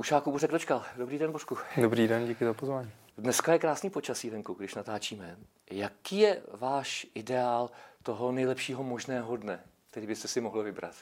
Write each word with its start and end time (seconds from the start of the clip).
Ušáku 0.00 0.32
Bořek 0.32 0.50
dočkal. 0.50 0.82
Dobrý 0.96 1.18
den, 1.18 1.32
Božku. 1.32 1.58
Dobrý 1.76 2.08
den, 2.08 2.26
díky 2.26 2.44
za 2.44 2.54
pozvání. 2.54 2.90
Dneska 3.18 3.52
je 3.52 3.58
krásný 3.58 3.90
počasí 3.90 4.30
venku, 4.30 4.54
když 4.54 4.74
natáčíme. 4.74 5.36
Jaký 5.70 6.18
je 6.18 6.42
váš 6.52 7.06
ideál 7.14 7.70
toho 8.02 8.32
nejlepšího 8.32 8.82
možného 8.82 9.36
dne, 9.36 9.60
který 9.90 10.06
byste 10.06 10.28
si 10.28 10.40
mohli 10.40 10.64
vybrat? 10.64 10.94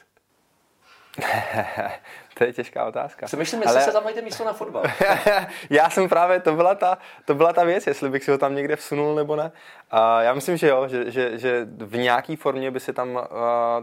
to 2.37 2.43
je 2.43 2.53
těžká 2.53 2.85
otázka. 2.85 3.25
Přemýšlím, 3.25 3.61
jestli 3.61 3.75
Ale... 3.75 3.85
se 3.85 3.91
tam 3.91 4.03
najde 4.03 4.21
místo 4.21 4.45
na 4.45 4.53
fotbal. 4.53 4.83
já 5.69 5.89
jsem 5.89 6.09
právě, 6.09 6.39
to 6.39 6.55
byla, 6.55 6.75
ta, 6.75 6.97
to 7.25 7.35
byla 7.35 7.53
ta 7.53 7.63
věc, 7.63 7.87
jestli 7.87 8.09
bych 8.09 8.23
si 8.23 8.31
ho 8.31 8.37
tam 8.37 8.55
někde 8.55 8.75
vsunul 8.75 9.15
nebo 9.15 9.35
ne. 9.35 9.51
A 9.91 10.21
já 10.21 10.33
myslím, 10.33 10.57
že 10.57 10.67
jo, 10.67 10.87
že, 10.87 11.11
že, 11.11 11.37
že 11.37 11.67
v 11.77 11.97
nějaké 11.97 12.35
formě 12.35 12.71
by 12.71 12.79
si 12.79 12.93
tam 12.93 13.15
uh, 13.15 13.21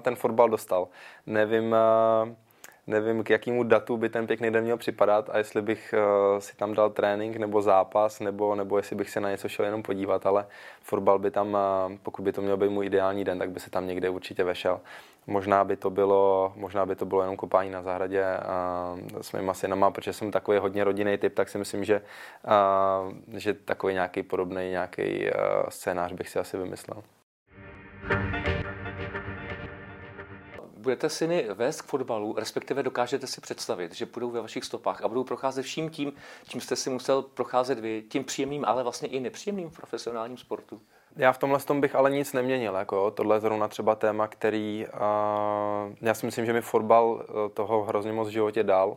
ten 0.02 0.16
fotbal 0.16 0.48
dostal. 0.48 0.88
Nevím, 1.26 1.72
uh, 1.72 2.34
nevím, 2.86 3.24
k 3.24 3.30
jakému 3.30 3.62
datu 3.62 3.96
by 3.96 4.08
ten 4.08 4.26
pěkný 4.26 4.50
den 4.50 4.64
měl 4.64 4.76
připadat 4.76 5.30
a 5.32 5.38
jestli 5.38 5.62
bych 5.62 5.94
uh, 5.96 6.38
si 6.38 6.56
tam 6.56 6.74
dal 6.74 6.90
trénink 6.90 7.36
nebo 7.36 7.62
zápas, 7.62 8.20
nebo, 8.20 8.54
nebo 8.54 8.76
jestli 8.76 8.96
bych 8.96 9.10
se 9.10 9.20
na 9.20 9.30
něco 9.30 9.48
šel 9.48 9.64
jenom 9.64 9.82
podívat, 9.82 10.26
ale 10.26 10.46
fotbal 10.82 11.18
by 11.18 11.30
tam, 11.30 11.48
uh, 11.54 11.96
pokud 12.02 12.22
by 12.22 12.32
to 12.32 12.42
měl 12.42 12.56
být 12.56 12.70
můj 12.70 12.86
ideální 12.86 13.24
den, 13.24 13.38
tak 13.38 13.50
by 13.50 13.60
se 13.60 13.70
tam 13.70 13.86
někde 13.86 14.10
určitě 14.10 14.44
vešel. 14.44 14.80
Možná 15.26 15.64
by 15.64 15.76
to 15.76 15.90
bylo, 15.90 16.52
možná 16.56 16.86
by 16.86 16.96
to 16.96 17.06
bylo 17.06 17.20
jenom 17.20 17.36
kopání 17.36 17.70
na 17.70 17.82
zahradě 17.82 18.24
uh, 18.24 19.20
s 19.20 19.32
mýma 19.32 19.54
synama, 19.54 19.90
protože 19.90 20.12
jsem 20.12 20.30
takový 20.30 20.58
hodně 20.58 20.84
rodinný 20.84 21.18
typ, 21.18 21.34
tak 21.34 21.48
si 21.48 21.58
myslím, 21.58 21.84
že, 21.84 22.02
že 23.36 23.54
takový 23.54 23.94
nějaký 23.94 24.22
podobný 24.22 24.70
nějaký 24.70 25.30
scénář 25.68 26.12
bych 26.12 26.28
si 26.28 26.38
asi 26.38 26.56
vymyslel. 26.56 27.02
Budete 30.86 31.08
syny 31.08 31.46
vést 31.54 31.82
k 31.82 31.86
fotbalu, 31.86 32.34
respektive 32.38 32.82
dokážete 32.82 33.26
si 33.26 33.40
představit, 33.40 33.94
že 33.94 34.06
budou 34.06 34.30
ve 34.30 34.40
vašich 34.40 34.64
stopách 34.64 35.02
a 35.02 35.08
budou 35.08 35.24
procházet 35.24 35.62
vším 35.62 35.90
tím, 35.90 36.12
čím 36.48 36.60
jste 36.60 36.76
si 36.76 36.90
musel 36.90 37.22
procházet 37.22 37.78
vy, 37.78 38.04
tím 38.08 38.24
příjemným, 38.24 38.64
ale 38.64 38.82
vlastně 38.82 39.08
i 39.08 39.20
nepříjemným 39.20 39.70
profesionálním 39.70 40.38
sportu? 40.38 40.80
Já 41.16 41.32
v 41.32 41.38
tomhle 41.38 41.58
tom 41.58 41.80
bych 41.80 41.94
ale 41.94 42.10
nic 42.10 42.32
neměnil. 42.32 42.74
Jako, 42.74 43.10
tohle 43.10 43.36
je 43.36 43.40
zrovna 43.40 43.68
třeba 43.68 43.94
téma, 43.94 44.28
který 44.28 44.86
uh, 44.86 45.94
já 46.00 46.14
si 46.14 46.26
myslím, 46.26 46.46
že 46.46 46.52
mi 46.52 46.60
fotbal 46.60 47.22
e, 47.22 47.48
toho 47.48 47.84
hrozně 47.84 48.12
moc 48.12 48.28
v 48.28 48.32
životě 48.32 48.62
dal 48.62 48.96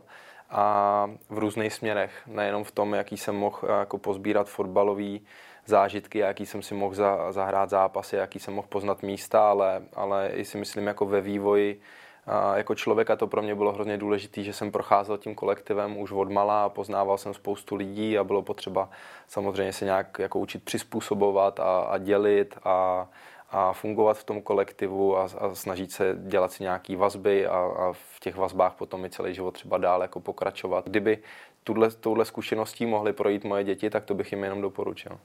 a 0.50 1.10
v 1.28 1.38
různých 1.38 1.74
směrech. 1.74 2.22
Nejenom 2.26 2.64
v 2.64 2.70
tom, 2.70 2.94
jaký 2.94 3.16
jsem 3.16 3.36
mohl 3.36 3.58
e, 3.62 3.72
jako 3.78 3.98
pozbírat 3.98 4.48
fotbalový 4.48 5.26
zážitky, 5.66 6.18
jaký 6.18 6.46
jsem 6.46 6.62
si 6.62 6.74
mohl 6.74 6.94
za, 6.94 7.32
zahrát 7.32 7.70
zápasy, 7.70 8.16
jaký 8.16 8.38
jsem 8.38 8.54
mohl 8.54 8.68
poznat 8.68 9.02
místa, 9.02 9.50
ale, 9.50 9.82
ale 9.94 10.30
i 10.34 10.44
si 10.44 10.58
myslím 10.58 10.86
jako 10.86 11.06
ve 11.06 11.20
vývoji 11.20 11.80
a 12.26 12.56
jako 12.56 12.74
člověka 12.74 13.16
to 13.16 13.26
pro 13.26 13.42
mě 13.42 13.54
bylo 13.54 13.72
hrozně 13.72 13.98
důležité, 13.98 14.42
že 14.42 14.52
jsem 14.52 14.72
procházel 14.72 15.18
tím 15.18 15.34
kolektivem 15.34 15.98
už 15.98 16.12
od 16.12 16.30
mala 16.30 16.64
a 16.64 16.68
poznával 16.68 17.18
jsem 17.18 17.34
spoustu 17.34 17.74
lidí 17.74 18.18
a 18.18 18.24
bylo 18.24 18.42
potřeba 18.42 18.90
samozřejmě 19.28 19.72
se 19.72 19.84
nějak 19.84 20.18
jako 20.18 20.38
učit 20.38 20.64
přizpůsobovat 20.64 21.60
a, 21.60 21.80
a 21.80 21.98
dělit 21.98 22.58
a, 22.64 23.08
a 23.50 23.72
fungovat 23.72 24.18
v 24.18 24.24
tom 24.24 24.42
kolektivu 24.42 25.16
a, 25.16 25.22
a 25.38 25.54
snažit 25.54 25.92
se 25.92 26.16
dělat 26.18 26.52
si 26.52 26.62
nějaký 26.62 26.96
vazby 26.96 27.46
a, 27.46 27.58
a 27.58 27.92
v 27.92 28.20
těch 28.20 28.36
vazbách 28.36 28.74
potom 28.74 29.04
i 29.04 29.10
celý 29.10 29.34
život 29.34 29.50
třeba 29.50 29.78
dál 29.78 30.02
jako 30.02 30.20
pokračovat. 30.20 30.88
Kdyby 30.88 31.18
tuhle, 31.64 31.90
touhle 31.90 32.24
zkušeností 32.24 32.86
mohly 32.86 33.12
projít 33.12 33.44
moje 33.44 33.64
děti, 33.64 33.90
tak 33.90 34.04
to 34.04 34.14
bych 34.14 34.32
jim 34.32 34.44
jenom 34.44 34.60
doporučil. 34.60 35.18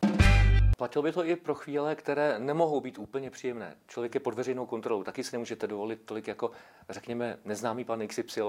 Platilo 0.78 1.04
by 1.04 1.12
to 1.12 1.26
i 1.26 1.36
pro 1.36 1.56
chvíle, 1.56 1.96
které 1.96 2.40
nemohou 2.40 2.82
být 2.82 2.98
úplně 2.98 3.30
příjemné. 3.30 3.76
Člověk 3.88 4.14
je 4.14 4.20
pod 4.20 4.34
veřejnou 4.34 4.66
kontrolou, 4.66 5.04
taky 5.04 5.24
si 5.24 5.36
nemůžete 5.36 5.68
dovolit 5.68 6.02
tolik 6.06 6.28
jako, 6.28 6.52
řekněme, 6.90 7.38
neznámý 7.46 7.84
pan 7.84 8.08
XY, 8.08 8.42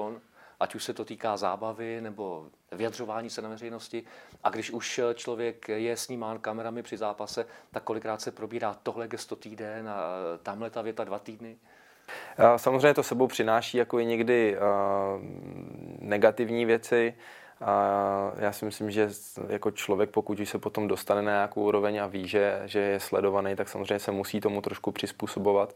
ať 0.60 0.74
už 0.74 0.84
se 0.84 0.94
to 0.94 1.04
týká 1.04 1.36
zábavy 1.36 2.00
nebo 2.00 2.46
vyjadřování 2.72 3.30
se 3.30 3.42
na 3.42 3.48
veřejnosti. 3.48 4.04
A 4.44 4.50
když 4.50 4.70
už 4.70 5.00
člověk 5.14 5.68
je 5.68 5.96
snímán 5.96 6.38
kamerami 6.38 6.82
při 6.82 6.96
zápase, 6.96 7.46
tak 7.70 7.82
kolikrát 7.82 8.20
se 8.20 8.30
probírá 8.30 8.76
tohle 8.82 9.08
gesto 9.08 9.36
týden 9.36 9.88
a 9.88 9.98
tamhle 10.42 10.70
ta 10.70 10.82
věta 10.82 11.04
dva 11.04 11.18
týdny. 11.18 11.56
Samozřejmě 12.56 12.94
to 12.94 13.02
sebou 13.02 13.26
přináší 13.26 13.78
jako 13.78 13.98
i 13.98 14.06
někdy 14.06 14.56
uh, 14.56 14.62
negativní 16.00 16.64
věci. 16.64 17.14
A 17.60 18.32
já 18.38 18.52
si 18.52 18.64
myslím, 18.64 18.90
že 18.90 19.08
jako 19.48 19.70
člověk, 19.70 20.10
pokud 20.10 20.40
už 20.40 20.48
se 20.48 20.58
potom 20.58 20.88
dostane 20.88 21.22
na 21.22 21.32
nějakou 21.32 21.62
úroveň 21.62 22.02
a 22.02 22.06
ví, 22.06 22.28
že, 22.28 22.62
že 22.64 22.78
je 22.78 23.00
sledovaný, 23.00 23.56
tak 23.56 23.68
samozřejmě 23.68 23.98
se 23.98 24.12
musí 24.12 24.40
tomu 24.40 24.60
trošku 24.60 24.92
přizpůsobovat. 24.92 25.74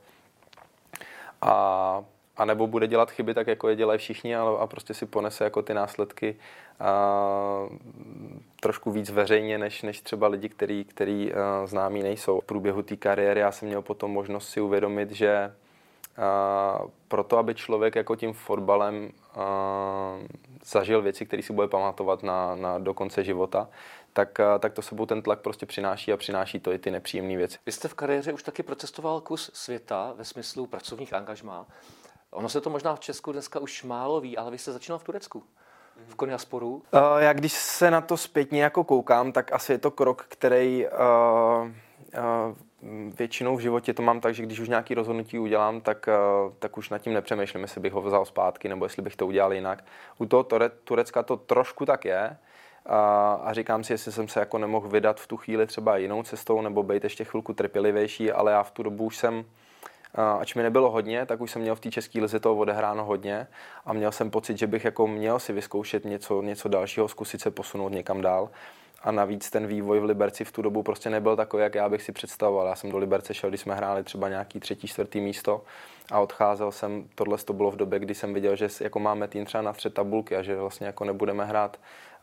A, 1.42 2.04
a 2.36 2.44
nebo 2.44 2.66
bude 2.66 2.86
dělat 2.86 3.10
chyby 3.10 3.34
tak, 3.34 3.46
jako 3.46 3.68
je 3.68 3.76
dělají 3.76 3.98
všichni, 3.98 4.36
ale 4.36 4.58
a 4.58 4.66
prostě 4.66 4.94
si 4.94 5.06
ponese 5.06 5.44
jako 5.44 5.62
ty 5.62 5.74
následky 5.74 6.36
a, 6.80 7.68
trošku 8.60 8.90
víc 8.90 9.10
veřejně, 9.10 9.58
než, 9.58 9.82
než 9.82 10.00
třeba 10.00 10.28
lidi, 10.28 10.48
který, 10.48 10.84
který 10.84 11.32
a, 11.34 11.66
známí 11.66 12.02
nejsou. 12.02 12.40
V 12.40 12.44
průběhu 12.44 12.82
té 12.82 12.96
kariéry 12.96 13.40
já 13.40 13.52
jsem 13.52 13.68
měl 13.68 13.82
potom 13.82 14.10
možnost 14.10 14.48
si 14.48 14.60
uvědomit, 14.60 15.10
že 15.10 15.52
proto, 17.08 17.38
aby 17.38 17.54
člověk 17.54 17.94
jako 17.94 18.16
tím 18.16 18.32
fotbalem 18.32 19.10
zažil 20.64 21.02
věci, 21.02 21.26
které 21.26 21.42
si 21.42 21.52
bude 21.52 21.68
pamatovat 21.68 22.22
na, 22.22 22.54
na 22.54 22.78
do 22.78 22.94
konce 22.94 23.24
života, 23.24 23.68
tak, 24.12 24.40
tak 24.58 24.72
to 24.72 24.82
sebou 24.82 25.06
ten 25.06 25.22
tlak 25.22 25.40
prostě 25.40 25.66
přináší 25.66 26.12
a 26.12 26.16
přináší 26.16 26.60
to 26.60 26.72
i 26.72 26.78
ty 26.78 26.90
nepříjemné 26.90 27.36
věci. 27.36 27.58
Vy 27.66 27.72
jste 27.72 27.88
v 27.88 27.94
kariéře 27.94 28.32
už 28.32 28.42
taky 28.42 28.62
procestoval 28.62 29.20
kus 29.20 29.50
světa 29.54 30.12
ve 30.16 30.24
smyslu 30.24 30.66
pracovních 30.66 31.14
angažmá. 31.14 31.66
Ono 32.30 32.48
se 32.48 32.60
to 32.60 32.70
možná 32.70 32.94
v 32.94 33.00
Česku 33.00 33.32
dneska 33.32 33.60
už 33.60 33.82
málo 33.82 34.20
ví, 34.20 34.36
ale 34.38 34.50
vy 34.50 34.58
jste 34.58 34.72
začínal 34.72 34.98
v 34.98 35.04
Turecku 35.04 35.42
v 36.08 36.14
Konyasporu? 36.14 36.74
Uh, 36.74 36.82
já 37.18 37.32
když 37.32 37.52
se 37.52 37.90
na 37.90 38.00
to 38.00 38.16
zpětně 38.16 38.62
jako 38.62 38.84
koukám, 38.84 39.32
tak 39.32 39.52
asi 39.52 39.72
je 39.72 39.78
to 39.78 39.90
krok, 39.90 40.24
který 40.28 40.86
uh, 40.86 40.92
uh, 41.68 42.56
většinou 43.18 43.56
v 43.56 43.60
životě 43.60 43.94
to 43.94 44.02
mám 44.02 44.20
tak, 44.20 44.34
že 44.34 44.42
když 44.42 44.60
už 44.60 44.68
nějaký 44.68 44.94
rozhodnutí 44.94 45.38
udělám, 45.38 45.80
tak, 45.80 46.08
eh, 46.08 46.12
tak 46.58 46.78
už 46.78 46.90
nad 46.90 46.98
tím 46.98 47.12
nepřemýšlím, 47.12 47.62
jestli 47.62 47.80
bych 47.80 47.92
ho 47.92 48.02
vzal 48.02 48.24
zpátky 48.24 48.68
nebo 48.68 48.84
jestli 48.84 49.02
bych 49.02 49.16
to 49.16 49.26
udělal 49.26 49.52
jinak. 49.52 49.84
U 50.18 50.26
toho 50.26 50.46
Turecka 50.84 51.22
to 51.22 51.36
trošku 51.36 51.86
tak 51.86 52.04
je 52.04 52.36
a, 52.86 53.32
a 53.44 53.52
říkám 53.52 53.84
si, 53.84 53.92
jestli 53.92 54.12
jsem 54.12 54.28
se 54.28 54.40
jako 54.40 54.58
nemohl 54.58 54.88
vydat 54.88 55.20
v 55.20 55.26
tu 55.26 55.36
chvíli 55.36 55.66
třeba 55.66 55.96
jinou 55.96 56.22
cestou 56.22 56.60
nebo 56.60 56.82
být 56.82 57.04
ještě 57.04 57.24
chvilku 57.24 57.52
trpělivější, 57.52 58.32
ale 58.32 58.52
já 58.52 58.62
v 58.62 58.70
tu 58.70 58.82
dobu 58.82 59.04
už 59.04 59.16
jsem 59.16 59.44
ač 60.40 60.54
mi 60.54 60.62
nebylo 60.62 60.90
hodně, 60.90 61.26
tak 61.26 61.40
už 61.40 61.50
jsem 61.50 61.62
měl 61.62 61.74
v 61.74 61.80
té 61.80 61.90
české 61.90 62.20
lize 62.20 62.40
toho 62.40 62.56
odehráno 62.56 63.04
hodně 63.04 63.46
a 63.84 63.92
měl 63.92 64.12
jsem 64.12 64.30
pocit, 64.30 64.58
že 64.58 64.66
bych 64.66 64.84
jako 64.84 65.06
měl 65.06 65.38
si 65.38 65.52
vyzkoušet 65.52 66.04
něco, 66.04 66.42
něco 66.42 66.68
dalšího, 66.68 67.08
zkusit 67.08 67.40
se 67.40 67.50
posunout 67.50 67.92
někam 67.92 68.20
dál 68.20 68.50
a 69.02 69.10
navíc 69.10 69.50
ten 69.50 69.66
vývoj 69.66 70.00
v 70.00 70.04
Liberci 70.04 70.44
v 70.44 70.52
tu 70.52 70.62
dobu 70.62 70.82
prostě 70.82 71.10
nebyl 71.10 71.36
takový, 71.36 71.62
jak 71.62 71.74
já 71.74 71.88
bych 71.88 72.02
si 72.02 72.12
představoval. 72.12 72.66
Já 72.66 72.74
jsem 72.74 72.90
do 72.90 72.98
Liberce 72.98 73.34
šel, 73.34 73.48
když 73.48 73.60
jsme 73.60 73.74
hráli 73.74 74.04
třeba 74.04 74.28
nějaký 74.28 74.60
třetí, 74.60 74.88
čtvrtý 74.88 75.20
místo 75.20 75.62
a 76.12 76.20
odcházel 76.20 76.72
jsem, 76.72 77.08
tohle 77.14 77.38
to 77.38 77.52
bylo 77.52 77.70
v 77.70 77.76
době, 77.76 77.98
kdy 77.98 78.14
jsem 78.14 78.34
viděl, 78.34 78.56
že 78.56 78.68
jako 78.80 78.98
máme 78.98 79.28
tým 79.28 79.44
třeba 79.44 79.62
na 79.62 79.72
střed 79.72 79.94
tabulky 79.94 80.36
a 80.36 80.42
že 80.42 80.56
vlastně 80.56 80.86
jako 80.86 81.04
nebudeme 81.04 81.44
hrát 81.44 81.76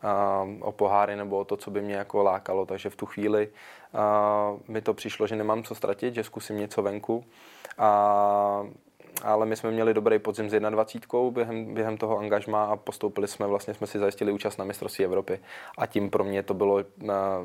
uh, 0.04 0.68
o 0.68 0.72
poháry 0.72 1.16
nebo 1.16 1.38
o 1.38 1.44
to, 1.44 1.56
co 1.56 1.70
by 1.70 1.82
mě 1.82 1.94
jako 1.94 2.22
lákalo. 2.22 2.66
Takže 2.66 2.90
v 2.90 2.96
tu 2.96 3.06
chvíli 3.06 3.48
uh, 3.48 4.60
mi 4.68 4.80
to 4.80 4.94
přišlo, 4.94 5.26
že 5.26 5.36
nemám 5.36 5.62
co 5.62 5.74
ztratit, 5.74 6.14
že 6.14 6.24
zkusím 6.24 6.56
něco 6.58 6.82
venku. 6.82 7.24
A 7.78 8.66
ale 9.22 9.46
my 9.46 9.56
jsme 9.56 9.70
měli 9.70 9.94
dobrý 9.94 10.18
podzim 10.18 10.50
s 10.50 10.60
21 10.70 11.30
během, 11.30 11.74
během 11.74 11.96
toho 11.96 12.18
angažma 12.18 12.64
a 12.64 12.76
postoupili 12.76 13.28
jsme, 13.28 13.46
vlastně 13.46 13.74
jsme 13.74 13.86
si 13.86 13.98
zajistili 13.98 14.32
účast 14.32 14.56
na 14.56 14.64
mistrovství 14.64 15.04
Evropy 15.04 15.40
a 15.78 15.86
tím 15.86 16.10
pro 16.10 16.24
mě 16.24 16.42
to 16.42 16.54
bylo 16.54 16.74
uh, 16.74 16.82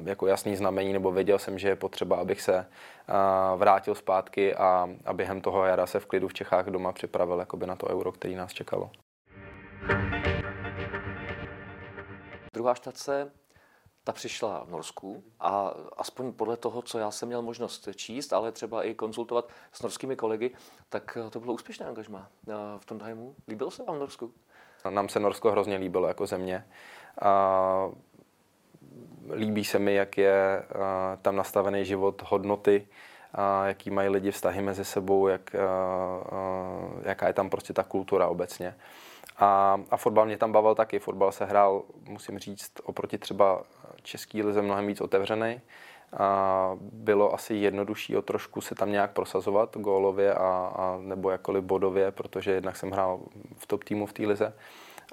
jako 0.05 0.27
jasný 0.27 0.55
znamení, 0.55 0.93
nebo 0.93 1.11
věděl 1.11 1.39
jsem, 1.39 1.59
že 1.59 1.67
je 1.67 1.75
potřeba, 1.75 2.15
abych 2.15 2.41
se 2.41 2.55
uh, 2.55 3.59
vrátil 3.59 3.95
zpátky 3.95 4.55
a, 4.55 4.89
a 5.05 5.13
během 5.13 5.41
toho 5.41 5.65
jara 5.65 5.85
se 5.85 5.99
v 5.99 6.05
klidu 6.05 6.27
v 6.27 6.33
Čechách 6.33 6.65
doma 6.65 6.91
připravil 6.91 7.39
jakoby 7.39 7.67
na 7.67 7.75
to 7.75 7.87
euro, 7.87 8.11
který 8.11 8.35
nás 8.35 8.53
čekalo. 8.53 8.91
Druhá 12.53 12.75
štace 12.75 13.31
ta 14.03 14.11
přišla 14.11 14.63
v 14.65 14.69
Norsku 14.69 15.23
a 15.39 15.73
aspoň 15.97 16.33
podle 16.33 16.57
toho, 16.57 16.81
co 16.81 16.99
já 16.99 17.11
jsem 17.11 17.27
měl 17.27 17.41
možnost 17.41 17.89
číst, 17.95 18.33
ale 18.33 18.51
třeba 18.51 18.83
i 18.83 18.93
konzultovat 18.93 19.49
s 19.71 19.81
norskými 19.81 20.15
kolegy, 20.15 20.51
tak 20.89 21.17
to 21.29 21.39
bylo 21.39 21.53
úspěšné 21.53 21.85
angažma 21.85 22.27
v 22.77 22.85
Trondheimu. 22.85 23.35
Líbilo 23.47 23.71
se 23.71 23.83
vám 23.83 23.99
Norsku? 23.99 24.33
Nám 24.89 25.09
se 25.09 25.19
Norsko 25.19 25.51
hrozně 25.51 25.75
líbilo 25.75 26.07
jako 26.07 26.25
země. 26.25 26.67
A 27.21 27.89
líbí 29.33 29.65
se 29.65 29.79
mi, 29.79 29.93
jak 29.93 30.17
je 30.17 30.63
tam 31.21 31.35
nastavený 31.35 31.85
život, 31.85 32.23
hodnoty, 32.25 32.87
a 33.33 33.67
jaký 33.67 33.89
mají 33.89 34.09
lidi 34.09 34.31
vztahy 34.31 34.61
mezi 34.61 34.85
sebou, 34.85 35.27
jak, 35.27 35.55
jaká 37.01 37.27
je 37.27 37.33
tam 37.33 37.49
prostě 37.49 37.73
ta 37.73 37.83
kultura 37.83 38.27
obecně. 38.27 38.75
A, 39.37 39.81
a 39.89 39.97
fotbal 39.97 40.25
mě 40.25 40.37
tam 40.37 40.51
bavil 40.51 40.75
taky. 40.75 40.99
Fotbal 40.99 41.31
se 41.31 41.45
hrál, 41.45 41.83
musím 42.07 42.39
říct, 42.39 42.71
oproti 42.83 43.17
třeba 43.17 43.63
český 44.03 44.43
lize 44.43 44.61
mnohem 44.61 44.87
víc 44.87 45.01
otevřený. 45.01 45.61
A 46.17 46.77
bylo 46.81 47.33
asi 47.33 47.55
jednodušší 47.55 48.17
o 48.17 48.21
trošku 48.21 48.61
se 48.61 48.75
tam 48.75 48.91
nějak 48.91 49.11
prosazovat 49.11 49.77
gólově 49.77 50.33
a, 50.33 50.71
a 50.75 50.97
nebo 51.01 51.29
jakkoliv 51.29 51.63
bodově, 51.63 52.11
protože 52.11 52.51
jednak 52.51 52.77
jsem 52.77 52.91
hrál 52.91 53.19
v 53.57 53.67
top 53.67 53.83
týmu 53.83 54.05
v 54.05 54.13
té 54.13 54.23
lize. 54.23 54.53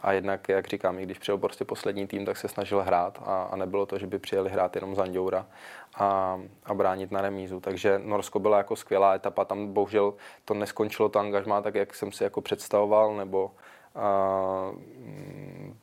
a 0.03 0.13
jednak, 0.13 0.49
jak 0.49 0.67
říkám, 0.67 0.99
i 0.99 1.03
když 1.03 1.19
přijel 1.19 1.39
prostě 1.39 1.65
poslední 1.65 2.07
tým, 2.07 2.25
tak 2.25 2.37
se 2.37 2.49
snažil 2.49 2.83
hrát 2.83 3.23
a, 3.25 3.43
a 3.43 3.57
nebylo 3.57 3.87
to, 3.87 3.99
že 3.99 4.07
by 4.07 4.19
přijeli 4.19 4.51
hrát 4.51 4.75
jenom 4.75 4.95
za 4.95 5.03
Anděura 5.03 5.47
a, 5.95 6.41
a 6.65 6.75
bránit 6.75 7.11
na 7.11 7.21
remízu. 7.21 7.61
Takže 7.61 8.01
Norsko 8.05 8.39
byla 8.39 8.59
jako 8.59 8.77
skvělá 8.77 9.15
etapa, 9.15 9.45
tam 9.45 9.73
bohužel 9.73 10.15
to 10.45 10.55
neskončilo 10.55 11.09
to 11.09 11.19
angažmá 11.19 11.63
tak, 11.63 11.75
jak 11.75 11.95
jsem 11.95 12.13
si 12.13 12.25
jako 12.25 12.41
představoval, 12.41 13.17
nebo 13.17 13.51
a, 13.95 14.73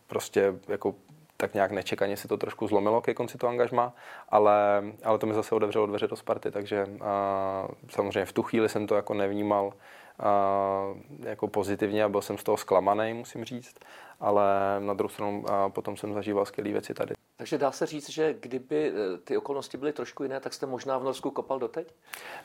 prostě 0.07 0.53
jako 0.67 0.95
tak 1.37 1.53
nějak 1.53 1.71
nečekaně 1.71 2.17
se 2.17 2.27
to 2.27 2.37
trošku 2.37 2.67
zlomilo 2.67 3.01
ke 3.01 3.13
konci 3.13 3.37
toho 3.37 3.49
angažma, 3.49 3.93
ale, 4.29 4.83
ale 5.03 5.17
to 5.17 5.27
mi 5.27 5.33
zase 5.33 5.55
otevřelo 5.55 5.85
dveře 5.85 6.07
do 6.07 6.15
Sparty, 6.15 6.51
takže 6.51 6.87
a, 7.01 7.67
samozřejmě 7.89 8.25
v 8.25 8.33
tu 8.33 8.43
chvíli 8.43 8.69
jsem 8.69 8.87
to 8.87 8.95
jako 8.95 9.13
nevnímal 9.13 9.73
a, 10.19 10.83
jako 11.19 11.47
pozitivně 11.47 12.03
a 12.03 12.09
byl 12.09 12.21
jsem 12.21 12.37
z 12.37 12.43
toho 12.43 12.57
zklamaný, 12.57 13.13
musím 13.13 13.43
říct, 13.45 13.75
ale 14.19 14.45
na 14.79 14.93
druhou 14.93 15.09
stranu 15.09 15.45
potom 15.69 15.97
jsem 15.97 16.13
zažíval 16.13 16.45
skvělé 16.45 16.71
věci 16.71 16.93
tady. 16.93 17.13
Takže 17.37 17.57
dá 17.57 17.71
se 17.71 17.85
říct, 17.85 18.09
že 18.09 18.35
kdyby 18.39 18.91
eh, 18.91 19.17
ty 19.17 19.37
okolnosti 19.37 19.77
byly 19.77 19.93
trošku 19.93 20.23
jiné, 20.23 20.39
tak 20.39 20.53
jste 20.53 20.65
možná 20.65 20.97
v 20.97 21.03
Norsku 21.03 21.31
kopal 21.31 21.59
doteď? 21.59 21.93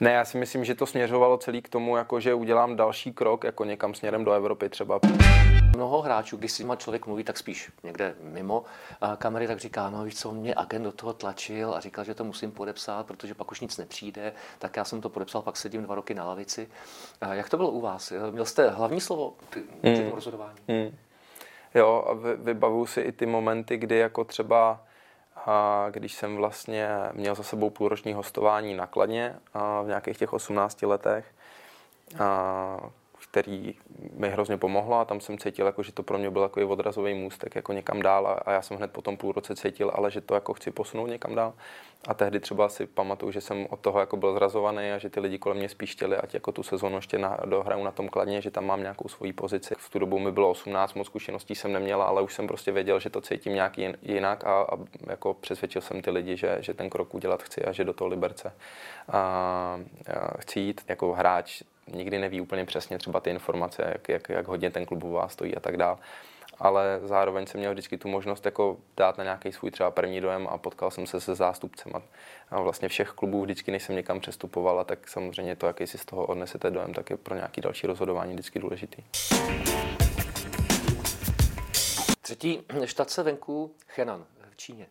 Ne, 0.01 0.13
já 0.13 0.25
si 0.25 0.39
myslím, 0.39 0.65
že 0.65 0.75
to 0.75 0.87
směřovalo 0.87 1.39
celý 1.39 1.63
k 1.63 1.69
tomu, 1.69 1.97
jako 1.97 2.21
že 2.21 2.35
udělám 2.35 2.77
další 2.77 3.13
krok 3.13 3.45
jako 3.45 3.65
někam 3.65 3.95
směrem 3.95 4.25
do 4.25 4.33
Evropy 4.33 4.69
třeba. 4.69 5.01
Mnoho 5.77 6.03
hráčů, 6.03 6.37
když 6.37 6.53
si 6.53 6.65
má 6.65 6.77
člověk 6.77 7.07
mluví, 7.07 7.25
tak 7.25 7.39
spíš 7.39 7.73
někde 7.83 8.15
mimo 8.21 8.65
kamery, 9.19 9.47
tak 9.47 9.59
říká, 9.59 9.91
no 9.91 10.05
víš 10.05 10.17
co, 10.17 10.33
mě 10.33 10.55
agent 10.55 10.85
do 10.85 10.93
toho 10.93 11.13
tlačil 11.13 11.75
a 11.75 11.81
říkal, 11.81 12.05
že 12.05 12.15
to 12.15 12.25
musím 12.25 12.51
podepsat, 12.51 13.07
protože 13.07 13.35
pak 13.35 13.51
už 13.51 13.61
nic 13.61 13.79
nepřijde, 13.79 14.33
tak 14.59 14.77
já 14.77 14.85
jsem 14.85 15.01
to 15.01 15.09
podepsal, 15.09 15.43
pak 15.43 15.57
sedím 15.57 15.83
dva 15.83 15.95
roky 15.95 16.15
na 16.15 16.25
lavici. 16.25 16.69
Jak 17.33 17.49
to 17.49 17.57
bylo 17.57 17.71
u 17.71 17.81
vás? 17.81 18.13
Měl 18.31 18.45
jste 18.45 18.71
hlavní 18.71 19.01
slovo 19.01 19.35
při 19.81 20.05
mm. 20.05 20.11
rozhodování? 20.15 20.59
Mm. 20.69 20.97
Jo, 21.75 22.05
a 22.09 22.13
vybavuju 22.37 22.87
si 22.87 23.01
i 23.01 23.13
ty 23.13 23.27
momenty, 23.27 23.77
kdy 23.77 23.99
jako 23.99 24.25
třeba 24.25 24.81
a 25.37 25.87
když 25.91 26.15
jsem 26.15 26.37
vlastně 26.37 26.89
měl 27.13 27.35
za 27.35 27.43
sebou 27.43 27.71
půlroční 27.71 28.13
hostování 28.13 28.75
nakladně 28.75 29.37
a 29.55 29.83
v 29.83 29.87
nějakých 29.87 30.19
těch 30.19 30.33
18 30.33 30.83
letech, 30.83 31.35
a 32.21 32.77
který 33.31 33.75
mi 34.15 34.31
hrozně 34.31 34.57
pomohlo 34.57 34.99
a 34.99 35.05
tam 35.05 35.21
jsem 35.21 35.39
cítil, 35.39 35.67
jako, 35.67 35.83
že 35.83 35.93
to 35.93 36.03
pro 36.03 36.19
mě 36.19 36.31
byl 36.31 36.43
takový 36.43 36.67
odrazový 36.67 37.15
můstek 37.15 37.55
jako 37.55 37.73
někam 37.73 38.03
dál 38.03 38.27
a, 38.27 38.33
a 38.33 38.53
já 38.53 38.63
jsem 38.63 38.77
hned 38.77 38.91
po 38.91 39.03
tom 39.03 39.17
půl 39.17 39.33
roce 39.33 39.57
cítil, 39.57 39.91
ale 39.95 40.11
že 40.11 40.21
to 40.21 40.35
jako 40.35 40.55
chci 40.55 40.71
posunout 40.71 41.07
někam 41.07 41.35
dál. 41.35 41.53
A 42.09 42.15
tehdy 42.15 42.41
třeba 42.41 42.69
si 42.69 42.87
pamatuju, 42.87 43.33
že 43.33 43.41
jsem 43.41 43.67
od 43.71 43.81
toho 43.81 44.01
jako 44.01 44.17
byl 44.17 44.35
zrazovaný 44.35 44.93
a 44.93 44.99
že 44.99 45.11
ty 45.11 45.21
lidi 45.21 45.39
kolem 45.39 45.59
mě 45.59 45.69
spíš 45.69 45.93
chtěli, 45.93 46.17
ať 46.17 46.35
jako 46.35 46.53
tu 46.53 46.63
sezónu 46.63 46.97
ještě 46.97 47.19
na, 47.19 47.39
dohraju 47.45 47.85
na 47.85 47.91
tom 47.91 48.09
kladně, 48.09 48.41
že 48.41 48.51
tam 48.51 48.67
mám 48.67 48.81
nějakou 48.81 49.09
svoji 49.09 49.33
pozici. 49.33 49.75
V 49.79 49.91
tu 49.91 49.99
dobu 49.99 50.19
mi 50.19 50.33
bylo 50.33 50.51
18, 50.51 50.95
moc 50.95 51.07
zkušeností 51.07 51.55
jsem 51.55 51.73
neměla, 51.73 52.05
ale 52.05 52.23
už 52.23 52.35
jsem 52.35 52.47
prostě 52.47 52.73
věděl, 52.73 53.01
že 53.01 53.11
to 53.11 53.21
cítím 53.21 53.55
nějak 53.55 53.79
jinak 54.03 54.45
a, 54.45 54.63
a 54.63 54.77
jako 55.07 55.35
přesvědčil 55.35 55.83
jsem 55.83 56.03
ty 56.03 56.11
lidi, 56.11 56.37
že, 56.37 56.57
že 56.61 56.75
ten 56.75 56.91
krok 56.91 57.15
udělat 57.15 57.43
chci 57.43 57.65
a 57.65 57.73
že 57.73 57.85
do 57.85 57.93
toho 57.93 58.09
Liberce 58.09 58.53
a, 59.09 59.19
a 59.19 59.81
chci 60.41 60.61
jít 60.61 60.81
jako 60.89 61.13
hráč 61.13 61.63
nikdy 61.87 62.19
neví 62.19 62.41
úplně 62.41 62.65
přesně 62.65 62.99
třeba 62.99 63.21
ty 63.21 63.31
informace, 63.31 63.83
jak, 63.93 64.09
jak, 64.09 64.29
jak 64.29 64.49
hodně 64.49 64.71
ten 64.71 64.87
klub 64.87 65.05
u 65.05 65.13
vás 65.13 65.33
stojí 65.33 65.55
a 65.57 65.61
tak 65.61 65.77
dál. 65.77 65.99
Ale 66.59 67.01
zároveň 67.03 67.47
jsem 67.47 67.59
měl 67.59 67.73
vždycky 67.73 67.99
tu 67.99 68.09
možnost 68.09 68.45
jako 68.45 68.77
dát 68.97 69.19
na 69.19 69.25
nějaký 69.25 69.53
svůj 69.53 69.71
třeba 69.71 69.91
první 69.91 70.21
dojem 70.21 70.49
a 70.51 70.59
potkal 70.59 70.91
jsem 70.91 71.07
se 71.07 71.21
se 71.21 71.35
zástupcem 71.35 71.93
a 72.51 72.61
vlastně 72.61 72.89
všech 72.89 73.09
klubů 73.09 73.43
vždycky, 73.43 73.71
než 73.71 73.83
jsem 73.83 73.97
někam 73.97 74.21
přestupoval, 74.21 74.85
tak 74.85 75.09
samozřejmě 75.09 75.57
to, 75.57 75.67
jaký 75.67 75.87
si 75.87 75.99
z 75.99 76.05
toho 76.05 76.27
odnesete 76.27 76.71
dojem, 76.71 76.95
tak 76.95 77.11
je 77.11 77.17
pro 77.17 77.35
nějaký 77.35 77.61
další 77.61 77.87
rozhodování 77.87 78.33
vždycky 78.33 78.59
důležitý. 78.59 79.03
Třetí 82.21 82.63
štace 82.85 83.23
venku 83.23 83.75
Chenan 83.87 84.25
v 84.51 84.57
Číně. 84.57 84.87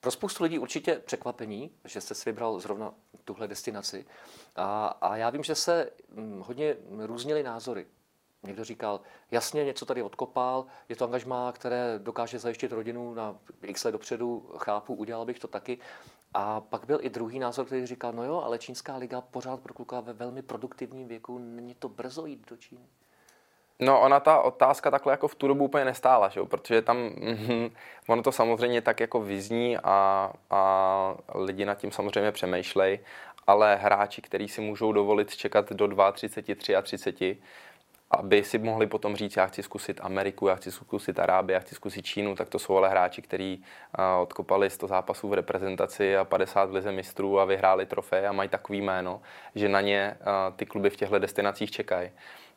Pro 0.00 0.10
spoustu 0.10 0.42
lidí 0.42 0.58
určitě 0.58 1.02
překvapení, 1.04 1.70
že 1.84 2.00
jste 2.00 2.14
si 2.14 2.30
vybral 2.30 2.60
zrovna 2.60 2.94
tuhle 3.24 3.48
destinaci. 3.48 4.06
A, 4.56 4.86
a 4.86 5.16
já 5.16 5.30
vím, 5.30 5.42
že 5.42 5.54
se 5.54 5.90
hm, 6.08 6.42
hodně 6.46 6.76
různily 6.98 7.42
názory. 7.42 7.86
Někdo 8.42 8.64
říkal, 8.64 9.00
jasně, 9.30 9.64
něco 9.64 9.86
tady 9.86 10.02
odkopal, 10.02 10.66
je 10.88 10.96
to 10.96 11.04
angažmá, 11.04 11.52
které 11.52 11.98
dokáže 11.98 12.38
zajištit 12.38 12.72
rodinu 12.72 13.14
na 13.14 13.38
x 13.62 13.84
let 13.84 13.92
dopředu, 13.92 14.50
chápu, 14.58 14.94
udělal 14.94 15.24
bych 15.24 15.38
to 15.38 15.48
taky. 15.48 15.78
A 16.34 16.60
pak 16.60 16.86
byl 16.86 16.98
i 17.02 17.10
druhý 17.10 17.38
názor, 17.38 17.66
který 17.66 17.86
říkal, 17.86 18.12
no 18.12 18.24
jo, 18.24 18.40
ale 18.40 18.58
čínská 18.58 18.96
liga 18.96 19.20
pořád 19.20 19.60
pro 19.60 19.74
kluka 19.74 20.00
ve 20.00 20.12
velmi 20.12 20.42
produktivním 20.42 21.08
věku, 21.08 21.38
není 21.38 21.74
to 21.74 21.88
brzo 21.88 22.26
jít 22.26 22.50
do 22.50 22.56
Číny. 22.56 22.88
No, 23.80 24.00
ona 24.00 24.20
ta 24.20 24.40
otázka 24.40 24.90
takhle 24.90 25.12
jako 25.12 25.28
v 25.28 25.34
tu 25.34 25.48
dobu 25.48 25.64
úplně 25.64 25.84
nestála, 25.84 26.28
že? 26.28 26.40
protože 26.44 26.82
tam 26.82 26.96
mm, 26.96 27.70
ono 28.06 28.22
to 28.22 28.32
samozřejmě 28.32 28.82
tak 28.82 29.00
jako 29.00 29.20
vyzní 29.20 29.78
a, 29.78 30.32
a 30.50 31.14
lidi 31.34 31.64
nad 31.64 31.74
tím 31.74 31.92
samozřejmě 31.92 32.32
přemýšlej, 32.32 32.98
ale 33.46 33.76
hráči, 33.76 34.22
kteří 34.22 34.48
si 34.48 34.60
můžou 34.60 34.92
dovolit 34.92 35.36
čekat 35.36 35.72
do 35.72 35.88
32, 36.12 36.82
33, 36.82 37.38
aby 38.10 38.44
si 38.44 38.58
mohli 38.58 38.86
potom 38.86 39.16
říct, 39.16 39.36
já 39.36 39.46
chci 39.46 39.62
zkusit 39.62 40.00
Ameriku, 40.02 40.46
já 40.46 40.54
chci 40.54 40.72
zkusit 40.72 41.18
Arábii, 41.18 41.54
já 41.54 41.60
chci 41.60 41.74
zkusit 41.74 42.02
Čínu, 42.02 42.36
tak 42.36 42.48
to 42.48 42.58
jsou 42.58 42.76
ale 42.76 42.88
hráči, 42.88 43.22
kteří 43.22 43.64
odkopali 44.22 44.70
100 44.70 44.86
zápasů 44.86 45.28
v 45.28 45.34
reprezentaci 45.34 46.16
a 46.16 46.24
50 46.24 46.70
v 46.70 46.74
lize 46.74 46.92
mistrů 46.92 47.40
a 47.40 47.44
vyhráli 47.44 47.86
trofej 47.86 48.26
a 48.26 48.32
mají 48.32 48.48
takový 48.48 48.80
jméno, 48.80 49.20
že 49.54 49.68
na 49.68 49.80
ně 49.80 50.16
ty 50.56 50.66
kluby 50.66 50.90
v 50.90 50.96
těchto 50.96 51.18
destinacích 51.18 51.70
čekají 51.70 52.10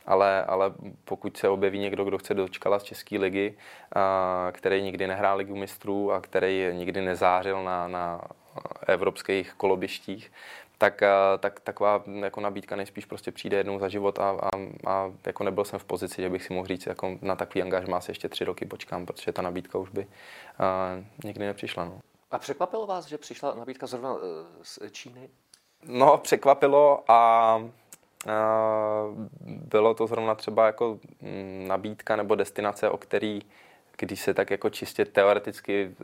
ale, 0.06 0.46
ale 0.46 0.74
pokud 1.06 1.38
se 1.38 1.50
objeví 1.50 1.80
někdo, 1.80 2.06
kdo 2.06 2.18
chce 2.18 2.34
dočkala 2.34 2.80
z 2.80 2.84
České 2.84 3.18
ligy, 3.18 3.58
a, 3.96 4.48
který 4.52 4.82
nikdy 4.82 5.08
nehrál 5.08 5.38
ligu 5.38 5.56
mistrů 5.56 6.12
a 6.12 6.22
který 6.22 6.68
nikdy 6.72 7.02
nezářil 7.02 7.64
na, 7.64 7.88
na 7.88 8.22
evropských 8.88 9.54
koloběštích, 9.54 10.32
tak, 10.78 11.04
tak 11.40 11.60
taková 11.60 12.04
jako 12.20 12.42
nabídka 12.42 12.76
nejspíš 12.76 13.06
prostě 13.06 13.32
přijde 13.32 13.58
jednou 13.58 13.80
za 13.80 13.90
život 13.90 14.20
a, 14.20 14.30
a, 14.30 14.50
a 14.86 15.12
jako 15.26 15.44
nebyl 15.44 15.66
jsem 15.66 15.80
v 15.80 15.86
pozici, 15.86 16.22
že 16.22 16.30
bych 16.30 16.44
si 16.44 16.54
mohl 16.54 16.68
říct, 16.68 16.86
jako 16.86 17.18
na 17.22 17.36
takový 17.36 17.62
angažmá 17.62 18.02
se 18.02 18.12
ještě 18.12 18.30
tři 18.30 18.46
roky 18.46 18.66
počkám, 18.66 19.06
protože 19.06 19.32
ta 19.32 19.42
nabídka 19.42 19.78
už 19.78 19.90
by 19.90 20.08
a, 20.60 20.98
nikdy 21.24 21.46
nepřišla. 21.46 21.86
No. 21.86 22.00
A 22.32 22.40
překvapilo 22.40 22.88
vás, 22.88 23.08
že 23.08 23.18
přišla 23.18 23.56
nabídka 23.56 23.88
zrovna 23.88 24.16
e, 24.16 24.18
z 24.64 24.80
Číny? 24.92 25.30
No, 25.86 26.18
překvapilo 26.18 27.04
a 27.08 27.60
bylo 29.46 29.94
to 29.94 30.08
zrovna 30.08 30.36
třeba 30.36 30.66
jako 30.66 31.00
mm, 31.22 31.66
nabídka 31.68 32.16
nebo 32.16 32.36
destinace, 32.36 32.90
o 32.90 32.98
který 32.98 33.42
když 33.98 34.20
se 34.20 34.34
tak 34.34 34.52
jako 34.52 34.70
čistě 34.70 35.06
teoreticky 35.06 35.96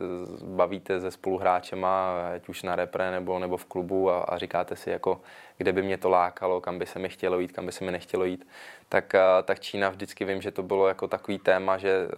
bavíte 0.44 1.00
se 1.00 1.10
spoluhráčema, 1.10 2.14
ať 2.34 2.48
už 2.48 2.62
na 2.62 2.76
repre 2.76 3.10
nebo, 3.10 3.38
nebo 3.38 3.56
v 3.56 3.64
klubu 3.64 4.10
a, 4.10 4.22
a 4.22 4.38
říkáte 4.38 4.76
si, 4.76 4.90
jako, 4.90 5.20
kde 5.56 5.72
by 5.72 5.82
mě 5.82 5.98
to 5.98 6.08
lákalo, 6.08 6.60
kam 6.60 6.78
by 6.78 6.86
se 6.86 6.98
mi 6.98 7.08
chtělo 7.08 7.40
jít, 7.40 7.52
kam 7.52 7.66
by 7.66 7.72
se 7.72 7.84
mi 7.84 7.92
nechtělo 7.92 8.24
jít, 8.24 8.46
tak, 8.88 9.12
tak 9.44 9.60
Čína 9.60 9.88
vždycky 9.88 10.24
vím, 10.24 10.42
že 10.42 10.50
to 10.50 10.62
bylo 10.62 10.88
jako 10.88 11.08
takový 11.08 11.38
téma, 11.38 11.78
že 11.78 12.08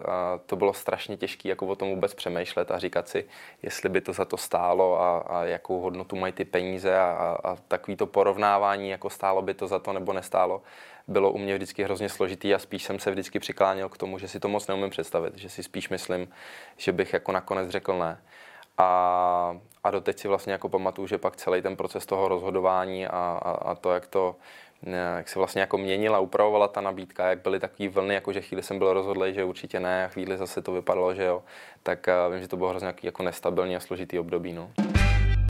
to 0.45 0.55
bylo 0.55 0.73
strašně 0.73 1.17
těžké 1.17 1.49
jako 1.49 1.67
o 1.67 1.75
tom 1.75 1.89
vůbec 1.89 2.13
přemýšlet 2.13 2.71
a 2.71 2.79
říkat 2.79 3.07
si, 3.07 3.25
jestli 3.61 3.89
by 3.89 4.01
to 4.01 4.13
za 4.13 4.25
to 4.25 4.37
stálo 4.37 5.01
a, 5.01 5.17
a 5.17 5.43
jakou 5.43 5.79
hodnotu 5.79 6.15
mají 6.15 6.33
ty 6.33 6.45
peníze 6.45 6.97
a, 6.97 7.03
a, 7.03 7.51
a 7.51 7.55
takový 7.67 7.97
to 7.97 8.07
porovnávání, 8.07 8.89
jako 8.89 9.09
stálo 9.09 9.41
by 9.41 9.53
to 9.53 9.67
za 9.67 9.79
to 9.79 9.93
nebo 9.93 10.13
nestálo 10.13 10.61
bylo 11.07 11.31
u 11.31 11.37
mě 11.37 11.55
vždycky 11.55 11.83
hrozně 11.83 12.09
složitý 12.09 12.53
a 12.53 12.59
spíš 12.59 12.83
jsem 12.83 12.99
se 12.99 13.11
vždycky 13.11 13.39
přikláněl 13.39 13.89
k 13.89 13.97
tomu, 13.97 14.19
že 14.19 14.27
si 14.27 14.39
to 14.39 14.47
moc 14.47 14.67
neumím 14.67 14.89
představit, 14.89 15.37
že 15.37 15.49
si 15.49 15.63
spíš 15.63 15.89
myslím, 15.89 16.27
že 16.77 16.91
bych 16.91 17.13
jako 17.13 17.31
nakonec 17.31 17.69
řekl 17.69 17.99
ne. 17.99 18.21
A, 18.77 19.57
a 19.83 19.91
doteď 19.91 20.19
si 20.19 20.27
vlastně 20.27 20.53
jako 20.53 20.69
pamatuju, 20.69 21.07
že 21.07 21.17
pak 21.17 21.35
celý 21.35 21.61
ten 21.61 21.75
proces 21.75 22.05
toho 22.05 22.27
rozhodování 22.27 23.07
a, 23.07 23.39
a, 23.43 23.51
a 23.51 23.75
to, 23.75 23.91
jak 23.91 24.07
to 24.07 24.35
jak 25.15 25.29
se 25.29 25.39
vlastně 25.39 25.61
jako 25.61 25.77
měnila, 25.77 26.19
upravovala 26.19 26.67
ta 26.67 26.81
nabídka, 26.81 27.29
jak 27.29 27.41
byly 27.41 27.59
takové 27.59 27.89
vlny, 27.89 28.13
jako 28.13 28.33
že 28.33 28.41
chvíli 28.41 28.63
jsem 28.63 28.77
byl 28.79 28.93
rozhodlý, 28.93 29.33
že 29.33 29.43
určitě 29.43 29.79
ne, 29.79 30.05
a 30.05 30.07
chvíli 30.07 30.37
zase 30.37 30.61
to 30.61 30.71
vypadalo, 30.71 31.13
že 31.13 31.23
jo, 31.23 31.43
tak 31.83 32.07
vím, 32.31 32.41
že 32.41 32.47
to 32.47 32.57
bylo 32.57 32.69
hrozně 32.69 32.93
jako 33.03 33.23
nestabilní 33.23 33.75
a 33.75 33.79
složitý 33.79 34.19
období. 34.19 34.53
No. 34.53 34.71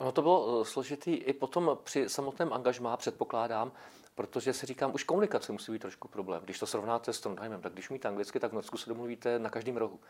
No 0.04 0.12
to 0.12 0.22
bylo 0.22 0.60
eh, 0.60 0.64
složitý 0.64 1.14
i 1.14 1.32
potom 1.32 1.78
při 1.84 2.08
samotném 2.08 2.52
angažmá, 2.52 2.96
předpokládám, 2.96 3.72
protože 4.14 4.52
si 4.52 4.66
říkám, 4.66 4.94
už 4.94 5.04
komunikace 5.04 5.52
musí 5.52 5.72
být 5.72 5.82
trošku 5.82 6.08
problém. 6.08 6.42
Když 6.44 6.58
to 6.58 6.66
srovnáte 6.66 7.12
s 7.12 7.20
Trondheimem, 7.20 7.60
tak 7.60 7.72
když 7.72 7.90
umíte 7.90 8.08
anglicky, 8.08 8.40
tak 8.40 8.50
v 8.50 8.54
Norsku 8.54 8.76
se 8.76 8.88
domluvíte 8.88 9.38
na 9.38 9.50
každém 9.50 9.76
rohu. 9.76 10.00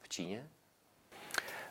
V 0.00 0.08
Číně? 0.08 0.48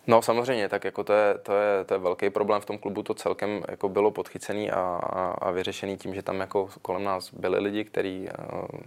No 0.08 0.22
samozřejmě, 0.22 0.70
tak 0.70 0.84
jako 0.84 1.04
to 1.04 1.14
je, 1.14 1.38
to 1.38 1.54
je, 1.54 1.86
to 1.86 1.94
je 1.94 1.98
velký 1.98 2.30
problém 2.30 2.62
v 2.62 2.66
tom 2.66 2.78
klubu, 2.78 3.04
to 3.04 3.14
celkem 3.14 3.64
jako 3.70 3.90
bylo 3.90 4.12
podchycený 4.12 4.72
a, 4.72 4.80
a, 4.80 5.32
a 5.32 5.52
vyřešený 5.52 5.98
tím, 5.98 6.16
že 6.16 6.22
tam 6.22 6.40
jako 6.40 6.70
kolem 6.82 7.04
nás 7.04 7.34
byli 7.34 7.60
lidi, 7.60 7.84
kteří 7.84 8.28
eh, 8.30 8.34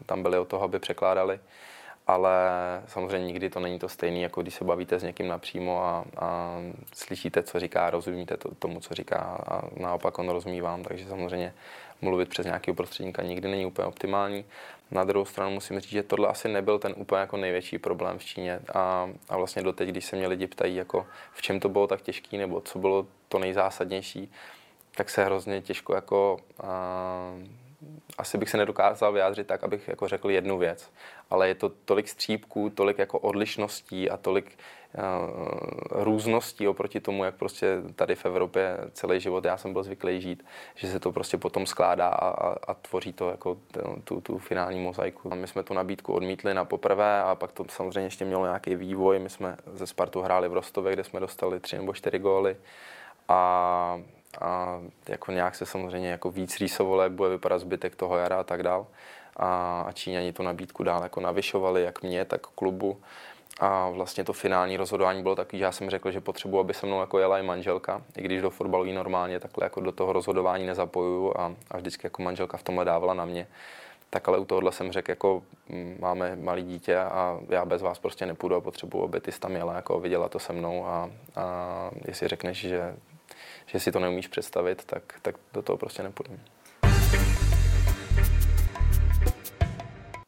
tam 0.07 0.23
byli 0.23 0.39
od 0.39 0.49
toho, 0.49 0.65
aby 0.65 0.79
překládali 0.79 1.41
ale 2.09 2.33
samozřejmě 2.87 3.27
nikdy 3.27 3.51
to 3.51 3.61
není 3.61 3.79
to 3.79 3.89
stejné, 3.89 4.19
jako 4.19 4.43
když 4.43 4.55
se 4.55 4.65
bavíte 4.65 4.99
s 4.99 5.03
někým 5.03 5.29
napřímo 5.29 5.85
a, 5.85 6.05
a 6.19 6.59
slyšíte, 6.95 7.43
co 7.43 7.61
říká, 7.61 7.91
rozumíte 7.91 8.37
to, 8.37 8.55
tomu, 8.55 8.81
co 8.81 8.95
říká 8.95 9.17
a 9.49 9.63
naopak 9.77 10.19
on 10.19 10.29
rozumí 10.29 10.61
vám, 10.61 10.83
takže 10.83 11.09
samozřejmě 11.09 11.55
mluvit 12.03 12.29
přes 12.29 12.47
nějakého 12.47 12.75
prostředníka 12.75 13.23
nikdy 13.23 13.49
není 13.49 13.67
úplně 13.67 13.89
optimální. 13.89 14.45
Na 14.91 15.05
druhou 15.05 15.25
stranu 15.25 15.51
musím 15.51 15.81
říct, 15.81 15.91
že 15.91 16.03
tohle 16.03 16.29
asi 16.29 16.49
nebyl 16.49 16.79
ten 16.79 16.95
úplně 16.97 17.21
jako 17.21 17.37
největší 17.37 17.79
problém 17.79 18.19
v 18.19 18.25
Číně. 18.25 18.61
A, 18.75 19.11
a 19.29 19.37
vlastně 19.37 19.63
doteď, 19.63 19.89
když 19.89 20.05
se 20.05 20.17
mě 20.17 20.29
lidi 20.29 20.47
ptají, 20.47 20.77
jako 20.77 21.07
v 21.33 21.43
čem 21.43 21.61
to 21.61 21.69
bylo 21.69 21.87
tak 21.87 22.03
těžké, 22.03 22.39
nebo 22.39 22.61
co 22.61 22.79
bylo 22.79 23.07
to 23.29 23.39
nejzásadnější, 23.39 24.33
tak 24.95 25.11
se 25.11 25.25
hrozně 25.25 25.63
těžko 25.63 25.95
jako 25.95 26.39
asi 28.19 28.39
bych 28.39 28.51
se 28.51 28.57
nedokázal 28.57 29.13
vyjádřit 29.13 29.47
tak, 29.47 29.65
abych 29.65 29.89
jako 29.89 30.09
řekl 30.09 30.31
jednu 30.31 30.59
věc. 30.59 30.91
Ale 31.31 31.49
je 31.49 31.55
to 31.55 31.69
tolik 31.69 32.09
střípků, 32.09 32.71
tolik 32.71 32.99
jako 32.99 33.19
odlišností 33.19 34.11
a 34.11 34.17
tolik 34.17 34.59
uh, 34.95 35.03
růzností 35.91 36.69
oproti 36.69 37.01
tomu, 37.01 37.25
jak 37.25 37.35
prostě 37.35 37.77
tady 37.95 38.15
v 38.15 38.27
Evropě 38.27 38.79
celý 38.93 39.21
život 39.21 39.45
já 39.45 39.57
jsem 39.57 39.73
byl 39.73 39.83
zvyklý 39.83 40.21
žít, 40.21 40.45
že 40.75 40.89
se 40.89 41.01
to 41.01 41.13
prostě 41.13 41.39
potom 41.39 41.67
skládá 41.67 42.09
a, 42.09 42.29
a, 42.29 42.57
a 42.67 42.75
tvoří 42.75 43.13
to 43.13 43.31
jako 43.31 43.57
tu, 44.05 44.21
tu 44.21 44.39
finální 44.39 44.81
mozaiku. 44.81 45.33
A 45.33 45.35
my 45.35 45.47
jsme 45.47 45.63
tu 45.63 45.75
nabídku 45.75 46.13
odmítli 46.13 46.55
na 46.55 46.65
poprvé 46.65 47.23
a 47.23 47.35
pak 47.35 47.53
to 47.53 47.65
samozřejmě 47.69 48.07
ještě 48.07 48.25
mělo 48.25 48.45
nějaký 48.45 48.75
vývoj. 48.75 49.19
My 49.19 49.31
jsme 49.31 49.57
ze 49.73 49.87
Spartu 49.87 50.21
hráli 50.21 50.49
v 50.49 50.53
Rostově, 50.53 50.93
kde 50.93 51.05
jsme 51.05 51.21
dostali 51.21 51.61
tři 51.61 51.77
nebo 51.77 51.93
čtyři 51.93 52.19
góly. 52.19 52.57
A 53.29 54.01
a 54.41 54.81
jako 55.09 55.33
nějak 55.33 55.55
se 55.55 55.67
samozřejmě 55.67 56.11
jako 56.11 56.31
víc 56.31 56.61
rýsovalo, 56.61 57.03
jak 57.03 57.13
bude 57.13 57.31
vypadat 57.31 57.59
zbytek 57.59 57.97
toho 57.97 58.17
jara 58.17 58.41
a 58.41 58.43
tak 58.43 58.63
dál. 58.63 58.87
A, 59.37 59.83
a 59.87 59.93
Číňani 59.93 60.33
tu 60.33 60.43
nabídku 60.43 60.83
dál 60.83 61.03
jako 61.03 61.21
navyšovali, 61.21 61.83
jak 61.83 62.03
mě, 62.03 62.25
tak 62.25 62.41
klubu. 62.47 63.01
A 63.61 63.91
vlastně 63.91 64.25
to 64.25 64.33
finální 64.33 64.77
rozhodování 64.77 65.23
bylo 65.23 65.35
takový, 65.35 65.59
že 65.59 65.65
já 65.65 65.73
jsem 65.73 65.91
řekl, 65.91 66.11
že 66.11 66.21
potřebuji, 66.21 66.61
aby 66.61 66.75
se 66.75 66.87
mnou 66.87 67.01
jako 67.01 67.19
jela 67.19 67.39
i 67.39 67.43
manželka, 67.43 68.03
i 68.17 68.23
když 68.23 68.43
do 68.43 68.51
fotbalu 68.51 68.85
jí 68.85 68.93
normálně 68.93 69.41
takhle 69.41 69.67
jako 69.67 69.81
do 69.81 69.93
toho 69.93 70.13
rozhodování 70.13 70.67
nezapojuju 70.67 71.35
a, 71.37 71.55
a 71.71 71.77
vždycky 71.77 72.07
jako 72.07 72.23
manželka 72.23 72.57
v 72.57 72.63
tomhle 72.63 72.85
dávala 72.85 73.15
na 73.15 73.25
mě. 73.25 73.47
Tak 74.11 74.29
ale 74.29 74.39
u 74.39 74.45
tohohle 74.45 74.73
jsem 74.73 74.93
řekl, 74.93 75.11
jako 75.11 75.43
mm, 75.69 75.97
máme 76.01 76.37
malý 76.37 76.63
dítě 76.63 76.99
a 76.99 77.41
já 77.49 77.65
bez 77.65 77.83
vás 77.83 77.99
prostě 77.99 78.27
nepůjdu 78.27 78.55
a 78.55 78.61
potřebuji, 78.61 79.05
aby 79.05 79.21
ty 79.21 79.33
tam 79.33 79.57
jela, 79.57 79.75
jako 79.75 80.01
viděla 80.01 80.29
to 80.29 80.39
se 80.39 80.53
mnou 80.53 80.87
a, 80.87 81.11
a 81.37 81.91
jestli 82.05 82.29
řekneš, 82.29 82.59
že 82.59 82.97
že 83.67 83.81
si 83.81 83.93
to 83.93 84.01
neumíš 84.01 84.29
představit, 84.29 84.85
tak, 84.85 85.03
tak 85.23 85.37
do 85.53 85.63
toho 85.63 85.77
prostě 85.77 86.03
nepůjdeme. 86.03 86.39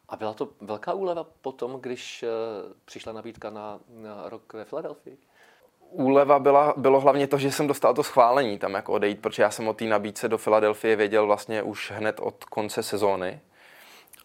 A 0.09 0.15
byla 0.15 0.33
to 0.33 0.49
velká 0.61 0.93
úleva 0.93 1.25
potom, 1.41 1.79
když 1.81 2.23
eh, 2.23 2.27
přišla 2.85 3.13
nabídka 3.13 3.49
na, 3.49 3.79
na 3.89 4.29
rok 4.29 4.53
ve 4.53 4.65
Filadelfii? 4.65 5.17
Úleva 5.91 6.39
byla, 6.39 6.73
bylo 6.77 6.99
hlavně 6.99 7.27
to, 7.27 7.37
že 7.37 7.51
jsem 7.51 7.67
dostal 7.67 7.93
to 7.93 8.03
schválení 8.03 8.59
tam 8.59 8.73
jako 8.73 8.93
odejít, 8.93 9.21
protože 9.21 9.43
já 9.43 9.51
jsem 9.51 9.67
o 9.67 9.73
té 9.73 9.85
nabídce 9.85 10.29
do 10.29 10.37
Filadelfie 10.37 10.95
věděl 10.95 11.25
vlastně 11.25 11.63
už 11.63 11.91
hned 11.95 12.19
od 12.19 12.43
konce 12.43 12.83
sezóny, 12.83 13.41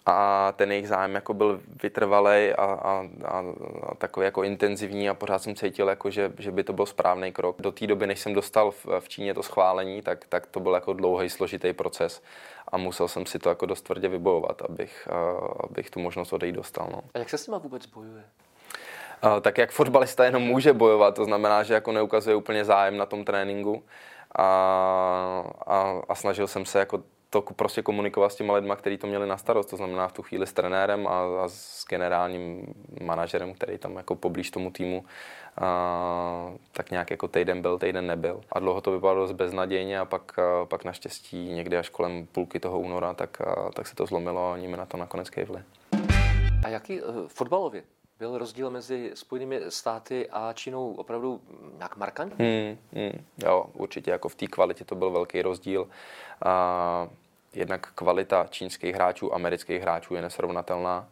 a 0.06 0.52
ten 0.56 0.72
jejich 0.72 0.88
zájem 0.88 1.14
jako 1.14 1.34
byl 1.34 1.60
vytrvalý 1.82 2.52
a, 2.52 2.64
a, 2.64 3.04
a, 3.25 3.44
a 3.86 3.94
takový 3.94 4.25
jako 4.25 4.42
intenzivní 4.42 5.08
a 5.08 5.14
pořád 5.14 5.42
jsem 5.42 5.54
cítil, 5.54 5.88
jako, 5.88 6.10
že, 6.10 6.32
že 6.38 6.50
by 6.50 6.64
to 6.64 6.72
byl 6.72 6.86
správný 6.86 7.32
krok. 7.32 7.56
Do 7.58 7.72
té 7.72 7.86
doby, 7.86 8.06
než 8.06 8.20
jsem 8.20 8.34
dostal 8.34 8.70
v, 8.70 8.86
v 9.00 9.08
Číně 9.08 9.34
to 9.34 9.42
schválení, 9.42 10.02
tak, 10.02 10.26
tak 10.28 10.46
to 10.46 10.60
byl 10.60 10.75
jako 10.75 10.92
dlouhý, 10.92 11.30
složitý 11.30 11.72
proces 11.72 12.22
a 12.68 12.76
musel 12.76 13.08
jsem 13.08 13.26
si 13.26 13.38
to 13.38 13.48
jako 13.48 13.66
dost 13.66 13.82
tvrdě 13.82 14.08
vybojovat, 14.08 14.62
abych, 14.62 15.08
a, 15.10 15.40
abych 15.60 15.90
tu 15.90 16.00
možnost 16.00 16.32
odejít 16.32 16.54
dostal. 16.54 16.88
No. 16.92 17.00
A 17.14 17.18
jak 17.18 17.30
se 17.30 17.38
s 17.38 17.46
nima 17.46 17.58
vůbec 17.58 17.86
bojuje? 17.86 18.25
A, 19.22 19.40
tak 19.40 19.58
jak 19.58 19.70
fotbalista 19.70 20.25
jenom 20.25 20.42
může 20.42 20.72
bojovat, 20.72 21.14
to 21.14 21.25
znamená, 21.25 21.62
že 21.62 21.75
jako 21.75 21.92
neukazuje 21.92 22.36
úplně 22.36 22.64
zájem 22.64 22.96
na 22.96 23.06
tom 23.06 23.25
tréninku 23.25 23.84
a, 24.38 24.44
a, 25.66 26.00
a 26.08 26.14
snažil 26.14 26.46
jsem 26.46 26.64
se 26.64 26.78
jako 26.78 27.02
to 27.43 27.55
prostě 27.55 27.83
komunikovat 27.83 28.33
s 28.33 28.37
těma 28.37 28.55
lidma, 28.55 28.76
kteří 28.76 28.99
to 28.99 29.07
měli 29.07 29.26
na 29.26 29.37
starost, 29.37 29.71
to 29.71 29.76
znamená 29.76 30.09
v 30.09 30.12
tu 30.12 30.23
chvíli 30.23 30.47
s 30.47 30.52
trenérem 30.52 31.07
a, 31.07 31.45
a 31.45 31.49
s 31.49 31.85
generálním 31.88 32.75
manažerem, 33.00 33.55
který 33.55 33.78
tam 33.78 33.97
jako 33.97 34.14
poblíž 34.14 34.50
tomu 34.50 34.71
týmu, 34.71 35.05
a, 35.61 36.52
tak 36.73 36.90
nějak 36.90 37.11
jako 37.11 37.28
týden 37.28 37.62
byl, 37.62 37.78
týden 37.78 38.07
nebyl. 38.07 38.40
A 38.52 38.59
dlouho 38.59 38.81
to 38.81 38.90
vypadalo 38.90 39.21
dost 39.21 39.33
beznadějně 39.33 40.00
a 40.00 40.05
pak, 40.05 40.38
a, 40.38 40.64
pak 40.64 40.85
naštěstí 40.85 41.49
někdy 41.49 41.78
až 41.78 41.88
kolem 41.88 42.26
půlky 42.26 42.61
toho 42.61 42.81
února, 42.81 43.14
tak, 43.14 43.40
a, 43.40 43.71
tak 43.75 43.87
se 43.87 43.95
to 43.95 44.07
zlomilo 44.07 44.49
a 44.49 44.52
oni 44.52 44.69
mi 44.69 44.76
na 44.76 44.87
to 44.87 44.97
nakonec 44.97 45.31
kejvli. 45.31 45.62
A 46.64 46.69
jaký 46.69 47.02
uh, 47.02 47.26
fotbalově 47.28 47.83
byl 48.19 48.38
rozdíl 48.38 48.71
mezi 48.71 49.11
Spojenými 49.14 49.61
státy 49.69 50.28
a 50.31 50.52
Čínou 50.52 50.95
opravdu 50.95 51.40
nějak 51.76 51.97
markantní? 51.97 52.47
Hmm, 52.47 52.76
hmm, 52.93 53.25
jo, 53.45 53.66
určitě 53.73 54.11
jako 54.11 54.28
v 54.28 54.35
té 54.35 54.47
kvalitě 54.47 54.85
to 54.85 54.95
byl 54.95 55.11
velký 55.11 55.43
rozdíl. 55.43 55.88
A 56.45 57.09
jednak 57.56 57.92
kvalita 57.94 58.46
čínských 58.50 58.94
hráčů, 58.94 59.34
amerických 59.34 59.82
hráčů 59.82 60.14
je 60.14 60.22
nesrovnatelná. 60.22 61.08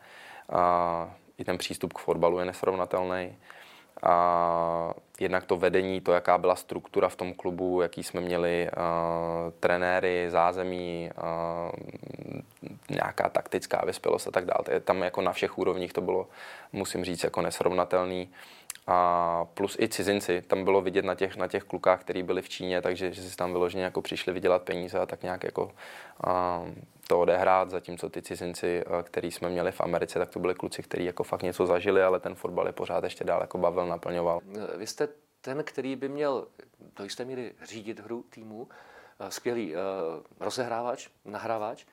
A 0.52 1.14
I 1.38 1.44
ten 1.44 1.58
přístup 1.58 1.92
k 1.92 1.98
fotbalu 1.98 2.38
je 2.38 2.44
nesrovnatelný. 2.44 3.36
A 4.02 4.94
jednak 5.21 5.44
to 5.44 5.56
vedení, 5.56 6.00
to, 6.00 6.12
jaká 6.12 6.38
byla 6.38 6.56
struktura 6.56 7.09
v 7.09 7.16
tom 7.16 7.35
klubu, 7.35 7.83
jaký 7.83 8.02
jsme 8.02 8.21
měli 8.21 8.68
uh, 8.76 9.52
trenéry, 9.61 10.26
zázemí, 10.30 11.11
uh, 11.18 11.71
nějaká 12.90 13.28
taktická 13.28 13.83
vyspělost 13.87 14.28
a 14.28 14.30
tak 14.30 14.44
dále. 14.44 14.80
Tam 14.80 15.02
jako 15.02 15.21
na 15.21 15.33
všech 15.33 15.59
úrovních 15.59 15.92
to 15.92 16.00
bylo, 16.00 16.28
musím 16.73 17.04
říct, 17.04 17.25
jako 17.25 17.42
nesrovnatelný 17.42 18.28
a 18.87 19.44
plus 19.54 19.76
i 19.80 19.88
cizinci. 19.88 20.42
Tam 20.42 20.64
bylo 20.64 20.80
vidět 20.80 21.04
na 21.04 21.14
těch, 21.14 21.37
na 21.37 21.49
těch 21.49 21.64
klukách, 21.64 22.00
kteří 22.00 22.23
byli 22.23 22.42
v 22.42 22.49
Číně, 22.49 22.83
takže 22.83 23.12
že 23.12 23.23
si 23.23 23.37
tam 23.37 23.52
vyloženě 23.52 23.85
jako 23.85 24.02
přišli 24.02 24.33
vydělat 24.33 24.62
peníze 24.62 24.99
a 24.99 25.06
tak 25.06 25.23
nějak 25.23 25.44
jako 25.44 25.71
a, 26.25 26.64
to 27.08 27.20
odehrát, 27.20 27.70
zatímco 27.70 28.08
ty 28.08 28.23
cizinci, 28.23 28.84
který 29.02 29.30
jsme 29.30 29.50
měli 29.50 29.73
v 29.73 29.80
Americe, 29.80 30.18
tak 30.18 30.28
to 30.28 30.38
byli 30.38 30.54
kluci, 30.54 30.82
kteří 30.82 31.04
jako 31.04 31.25
fakt 31.25 31.42
něco 31.42 31.66
zažili, 31.66 32.02
ale 32.02 32.20
ten 32.20 32.34
fotbal 32.34 32.66
je 32.66 32.73
pořád 32.73 33.04
ještě 33.04 33.25
dál 33.25 33.40
jako 33.40 33.58
bavil, 33.58 33.87
naplňoval. 33.87 34.40
Vy 34.76 34.87
jste 34.87 35.08
ten, 35.40 35.64
který 35.64 35.96
by 35.96 36.08
měl 36.08 36.46
do 36.96 37.04
jisté 37.04 37.25
míry 37.25 37.52
řídit 37.62 38.00
hru 38.00 38.25
týmu, 38.30 38.68
skvělý 39.28 39.75
rozehrávač, 40.40 41.08
nahrávač, 41.25 41.84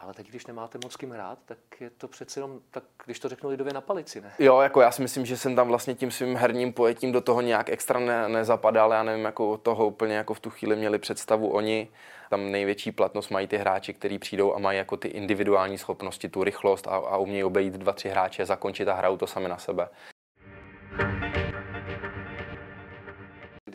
ale 0.00 0.14
teď, 0.14 0.28
když 0.28 0.46
nemáte 0.46 0.78
moc 0.84 0.96
kým 0.96 1.10
hrát, 1.10 1.38
tak 1.44 1.58
je 1.80 1.90
to 1.90 2.08
přece 2.08 2.40
jenom, 2.40 2.60
tak 2.70 2.84
když 3.04 3.20
to 3.20 3.28
řeknu 3.28 3.50
lidově, 3.50 3.72
na 3.72 3.80
palici, 3.80 4.20
ne? 4.20 4.32
Jo, 4.38 4.60
jako 4.60 4.80
já 4.80 4.90
si 4.90 5.02
myslím, 5.02 5.26
že 5.26 5.36
jsem 5.36 5.56
tam 5.56 5.68
vlastně 5.68 5.94
tím 5.94 6.10
svým 6.10 6.36
herním 6.36 6.72
pojetím 6.72 7.12
do 7.12 7.20
toho 7.20 7.40
nějak 7.40 7.68
extra 7.68 8.00
ne, 8.00 8.28
nezapadal. 8.28 8.92
Já 8.92 9.02
nevím, 9.02 9.24
jako 9.24 9.56
toho 9.56 9.86
úplně 9.86 10.14
jako 10.14 10.34
v 10.34 10.40
tu 10.40 10.50
chvíli 10.50 10.76
měli 10.76 10.98
představu 10.98 11.48
oni. 11.48 11.88
Tam 12.30 12.50
největší 12.50 12.92
platnost 12.92 13.30
mají 13.30 13.46
ty 13.46 13.56
hráči, 13.56 13.94
kteří 13.94 14.18
přijdou 14.18 14.54
a 14.54 14.58
mají 14.58 14.78
jako 14.78 14.96
ty 14.96 15.08
individuální 15.08 15.78
schopnosti, 15.78 16.28
tu 16.28 16.44
rychlost 16.44 16.86
a, 16.88 16.90
a 16.90 17.16
umějí 17.16 17.44
obejít 17.44 17.74
dva, 17.74 17.92
tři 17.92 18.08
hráče, 18.08 18.46
zakončit 18.46 18.88
a 18.88 18.94
hrajou 18.94 19.16
to 19.16 19.26
sami 19.26 19.48
na 19.48 19.58
sebe. 19.58 19.88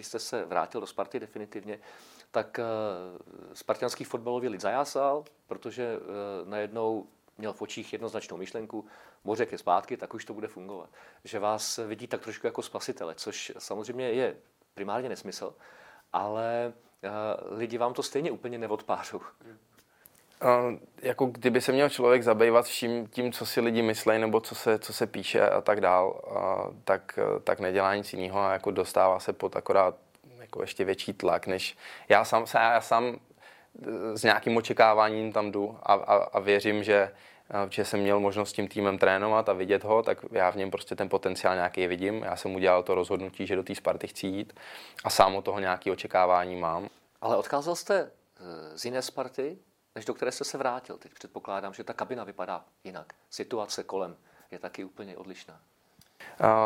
Jste 0.06 0.20
se 0.20 0.46
vrátil 0.46 0.82
do 0.82 0.88
Sparty 0.88 1.20
definitivně, 1.20 1.80
tak 2.32 2.60
uh, 2.60 3.54
spartianský 3.54 4.04
fotbalový 4.04 4.50
lid 4.50 4.62
zajásal, 4.62 5.24
protože 5.48 5.98
uh, 5.98 6.50
najednou 6.50 7.08
měl 7.38 7.54
v 7.54 7.62
očích 7.62 7.94
jednoznačnou 7.94 8.38
myšlenku, 8.38 8.86
Bořek 9.24 9.52
je 9.52 9.58
zpátky, 9.58 9.98
tak 9.98 10.14
už 10.14 10.26
to 10.26 10.34
bude 10.34 10.48
fungovat. 10.48 10.90
Že 11.24 11.40
vás 11.40 11.78
vidí 11.78 12.08
tak 12.08 12.22
trošku 12.22 12.48
jako 12.48 12.62
spasitele, 12.62 13.16
což 13.16 13.52
samozřejmě 13.58 14.12
je 14.12 14.38
primárně 14.74 15.10
nesmysl, 15.10 15.56
ale 16.14 16.74
uh, 17.04 17.58
lidi 17.58 17.78
vám 17.78 17.94
to 17.94 18.04
stejně 18.04 18.32
úplně 18.32 18.58
neodpářou. 18.58 19.22
Jako 21.02 21.26
kdyby 21.26 21.62
se 21.62 21.72
měl 21.72 21.90
člověk 21.90 22.24
zabývat 22.24 22.66
vším 22.66 23.08
tím, 23.08 23.32
co 23.32 23.46
si 23.46 23.62
lidi 23.62 23.82
myslí, 23.82 24.20
nebo 24.20 24.40
co 24.40 24.56
se, 24.56 24.80
co 24.80 24.94
se 24.94 25.08
píše 25.08 25.50
a 25.50 25.62
tak 25.62 25.82
dál, 25.82 26.22
uh, 26.28 26.76
tak, 26.84 27.20
tak 27.44 27.60
nedělá 27.60 27.96
nic 27.96 28.14
jiného 28.14 28.40
a 28.40 28.54
jako 28.54 28.72
dostává 28.72 29.20
se 29.20 29.34
pod 29.34 29.56
akorát 29.56 29.96
jako 30.40 30.62
ještě 30.62 30.86
větší 30.86 31.14
tlak, 31.14 31.48
než 31.48 31.78
já 32.10 32.26
sám, 32.26 32.46
já 32.54 32.82
sám 32.82 33.20
s 34.14 34.24
nějakým 34.24 34.58
očekáváním 34.58 35.32
tam 35.32 35.52
jdu 35.52 35.78
a, 35.84 35.94
a, 35.94 36.16
a 36.16 36.40
věřím, 36.40 36.84
že, 36.84 37.12
že 37.70 37.86
jsem 37.86 38.00
měl 38.00 38.20
možnost 38.20 38.50
s 38.50 38.54
tím 38.54 38.68
týmem 38.68 38.98
trénovat 38.98 39.50
a 39.50 39.54
vidět 39.54 39.84
ho, 39.84 40.04
tak 40.04 40.18
já 40.32 40.52
v 40.52 40.56
něm 40.56 40.72
prostě 40.72 40.96
ten 40.96 41.10
potenciál 41.10 41.56
nějaký 41.56 41.88
vidím. 41.88 42.24
Já 42.24 42.36
jsem 42.36 42.56
udělal 42.56 42.84
to 42.84 42.96
rozhodnutí, 42.96 43.48
že 43.48 43.56
do 43.56 43.64
té 43.64 43.76
Sparty 43.76 44.08
chci 44.08 44.28
jít 44.28 44.54
a 45.04 45.10
sám 45.10 45.36
o 45.36 45.42
toho 45.42 45.60
nějaké 45.60 45.92
očekávání 45.92 46.56
mám. 46.56 46.88
Ale 47.22 47.38
odcházel 47.38 47.76
jste 47.76 48.00
eh, 48.02 48.78
z 48.78 48.86
jiné 48.86 49.02
Sparty, 49.02 49.58
než 49.96 50.06
do 50.06 50.14
které 50.14 50.32
jste 50.32 50.44
se 50.44 50.58
vrátil. 50.58 50.98
Teď 50.98 51.14
předpokládám, 51.14 51.74
že 51.74 51.84
ta 51.84 51.94
kabina 51.94 52.24
vypadá 52.24 52.66
jinak. 52.84 53.14
Situace 53.30 53.84
kolem 53.84 54.16
je 54.52 54.60
taky 54.60 54.84
úplně 54.84 55.18
odlišná. 55.18 55.60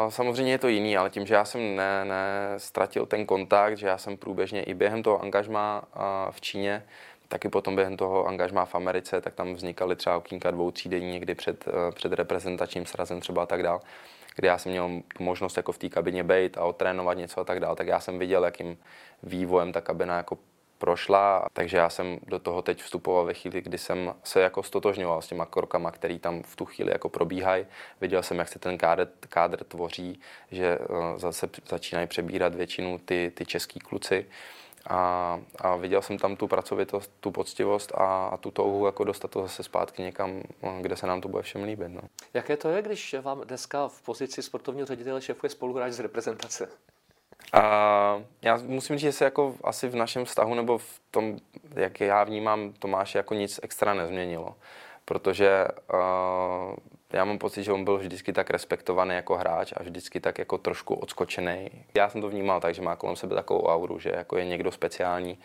Samozřejmě 0.09 0.51
je 0.51 0.57
to 0.57 0.67
jiný, 0.67 0.97
ale 0.97 1.09
tím, 1.09 1.25
že 1.25 1.33
já 1.33 1.45
jsem 1.45 1.75
ne, 1.75 2.05
nestratil 2.05 3.05
ten 3.05 3.25
kontakt, 3.25 3.77
že 3.77 3.87
já 3.87 3.97
jsem 3.97 4.17
průběžně 4.17 4.63
i 4.63 4.73
během 4.73 5.03
toho 5.03 5.21
angažma 5.21 5.83
v 6.31 6.41
Číně, 6.41 6.85
taky 7.27 7.49
potom 7.49 7.75
během 7.75 7.97
toho 7.97 8.25
angažma 8.25 8.65
v 8.65 8.75
Americe, 8.75 9.21
tak 9.21 9.33
tam 9.33 9.53
vznikaly 9.53 9.95
třeba 9.95 10.17
okýnka 10.17 10.51
dvou 10.51 10.71
třídení 10.71 11.11
někdy 11.11 11.35
před, 11.35 11.65
před 11.93 12.13
reprezentačním 12.13 12.85
srazem 12.85 13.19
třeba 13.19 13.43
a 13.43 13.45
tak 13.45 13.63
dál, 13.63 13.81
kdy 14.35 14.47
já 14.47 14.57
jsem 14.57 14.71
měl 14.71 14.89
možnost 15.19 15.57
jako 15.57 15.71
v 15.71 15.77
té 15.77 15.89
kabině 15.89 16.23
být 16.23 16.57
a 16.57 16.63
otrénovat 16.63 17.17
něco 17.17 17.41
a 17.41 17.43
tak 17.43 17.59
dál, 17.59 17.75
tak 17.75 17.87
já 17.87 17.99
jsem 17.99 18.19
viděl, 18.19 18.45
jakým 18.45 18.77
vývojem 19.23 19.71
ta 19.71 19.81
kabina 19.81 20.17
jako 20.17 20.37
prošla, 20.79 21.45
takže 21.53 21.77
já 21.77 21.89
jsem 21.89 22.19
do 22.27 22.39
toho 22.39 22.61
teď 22.61 22.81
vstupoval 22.81 23.25
ve 23.25 23.33
chvíli, 23.33 23.61
kdy 23.61 23.77
jsem 23.77 24.13
se 24.23 24.41
jako 24.41 24.63
stotožňoval 24.63 25.21
s 25.21 25.27
těma 25.27 25.45
krokama, 25.45 25.91
který 25.91 26.19
tam 26.19 26.43
v 26.43 26.55
tu 26.55 26.65
chvíli 26.65 26.91
jako 26.91 27.09
probíhají. 27.09 27.65
Viděl 28.01 28.23
jsem, 28.23 28.39
jak 28.39 28.47
se 28.47 28.59
ten 28.59 28.77
kádr, 28.77 29.07
kádr 29.29 29.63
tvoří, 29.63 30.19
že 30.51 30.77
uh, 30.77 31.17
zase 31.17 31.49
začínají 31.69 32.07
přebírat 32.07 32.55
většinu 32.55 32.99
ty, 33.05 33.31
ty 33.35 33.45
český 33.45 33.79
kluci. 33.79 34.25
A, 34.87 35.39
a 35.57 35.75
viděl 35.75 36.01
jsem 36.01 36.17
tam 36.17 36.35
tu 36.35 36.47
pracovitost, 36.47 37.11
tu 37.19 37.31
poctivost 37.31 37.91
a, 37.95 38.27
a 38.27 38.37
tu 38.37 38.51
touhu 38.51 38.85
jako 38.85 39.03
dostat 39.03 39.31
to 39.31 39.41
zase 39.41 39.63
zpátky 39.63 40.01
někam, 40.01 40.41
kde 40.81 40.95
se 40.95 41.07
nám 41.07 41.21
to 41.21 41.27
bude 41.27 41.43
všem 41.43 41.63
líbit. 41.63 41.89
No. 41.89 42.01
Jaké 42.33 42.57
to 42.57 42.69
je, 42.69 42.81
když 42.81 43.15
vám 43.21 43.41
dneska 43.41 43.87
v 43.87 44.01
pozici 44.01 44.41
sportovního 44.41 44.85
ředitele 44.85 45.21
šéfuje 45.21 45.49
spoluhráč 45.49 45.93
z 45.93 45.99
reprezentace? 45.99 46.69
A 47.53 48.21
já 48.41 48.57
musím 48.65 48.97
říct, 48.97 49.01
že 49.01 49.11
se 49.11 49.25
jako 49.25 49.55
asi 49.63 49.87
v 49.87 49.95
našem 49.95 50.25
vztahu 50.25 50.53
nebo 50.53 50.77
v 50.77 51.01
tom, 51.11 51.37
jak 51.75 52.01
já 52.01 52.23
vnímám 52.23 52.73
Tomáše, 52.79 53.17
jako 53.17 53.33
nic 53.33 53.59
extra 53.63 53.93
nezměnilo. 53.93 54.55
Protože 55.05 55.65
uh, 55.93 56.75
já 57.13 57.25
mám 57.25 57.37
pocit, 57.37 57.63
že 57.63 57.71
on 57.71 57.83
byl 57.83 57.97
vždycky 57.97 58.33
tak 58.33 58.49
respektovaný 58.49 59.15
jako 59.15 59.35
hráč 59.35 59.73
a 59.77 59.83
vždycky 59.83 60.19
tak 60.19 60.37
jako 60.37 60.57
trošku 60.57 60.95
odskočený. 60.95 61.71
Já 61.93 62.09
jsem 62.09 62.21
to 62.21 62.29
vnímal 62.29 62.61
tak, 62.61 62.75
že 62.75 62.81
má 62.81 62.95
kolem 62.95 63.15
sebe 63.15 63.35
takovou 63.35 63.67
auru, 63.67 63.99
že 63.99 64.11
jako 64.15 64.37
je 64.37 64.45
někdo 64.45 64.71
speciální 64.71 65.37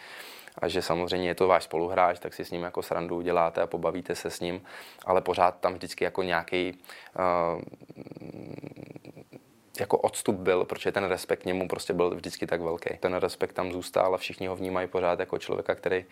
a 0.59 0.69
že 0.69 0.83
samozřejmě 0.83 1.29
je 1.29 1.35
to 1.35 1.49
váš 1.49 1.65
spoluhráč, 1.65 2.19
tak 2.19 2.35
si 2.35 2.45
s 2.45 2.51
ním 2.51 2.63
jako 2.63 2.83
srandu 2.83 3.17
uděláte 3.17 3.63
a 3.63 3.67
pobavíte 3.67 4.15
se 4.15 4.31
s 4.31 4.41
ním, 4.41 4.63
ale 5.07 5.21
pořád 5.21 5.61
tam 5.61 5.75
vždycky 5.75 6.05
jako 6.05 6.23
nějaký 6.23 6.79
uh, 7.19 7.63
jako 9.81 9.99
odstup 9.99 10.37
byl, 10.37 10.65
protože 10.65 10.93
ten 10.93 11.05
respekt 11.05 11.43
k 11.43 11.45
němu 11.45 11.69
prostě 11.69 11.93
byl 11.93 12.11
vždycky 12.11 12.47
tak 12.47 12.61
velký. 12.61 12.97
Ten 13.01 13.15
respekt 13.15 13.53
tam 13.53 13.73
zůstal 13.73 14.15
a 14.15 14.19
všichni 14.19 14.47
ho 14.47 14.57
vnímají 14.57 14.89
pořád 14.89 15.21
jako 15.21 15.39
člověka, 15.39 15.75
který 15.75 16.05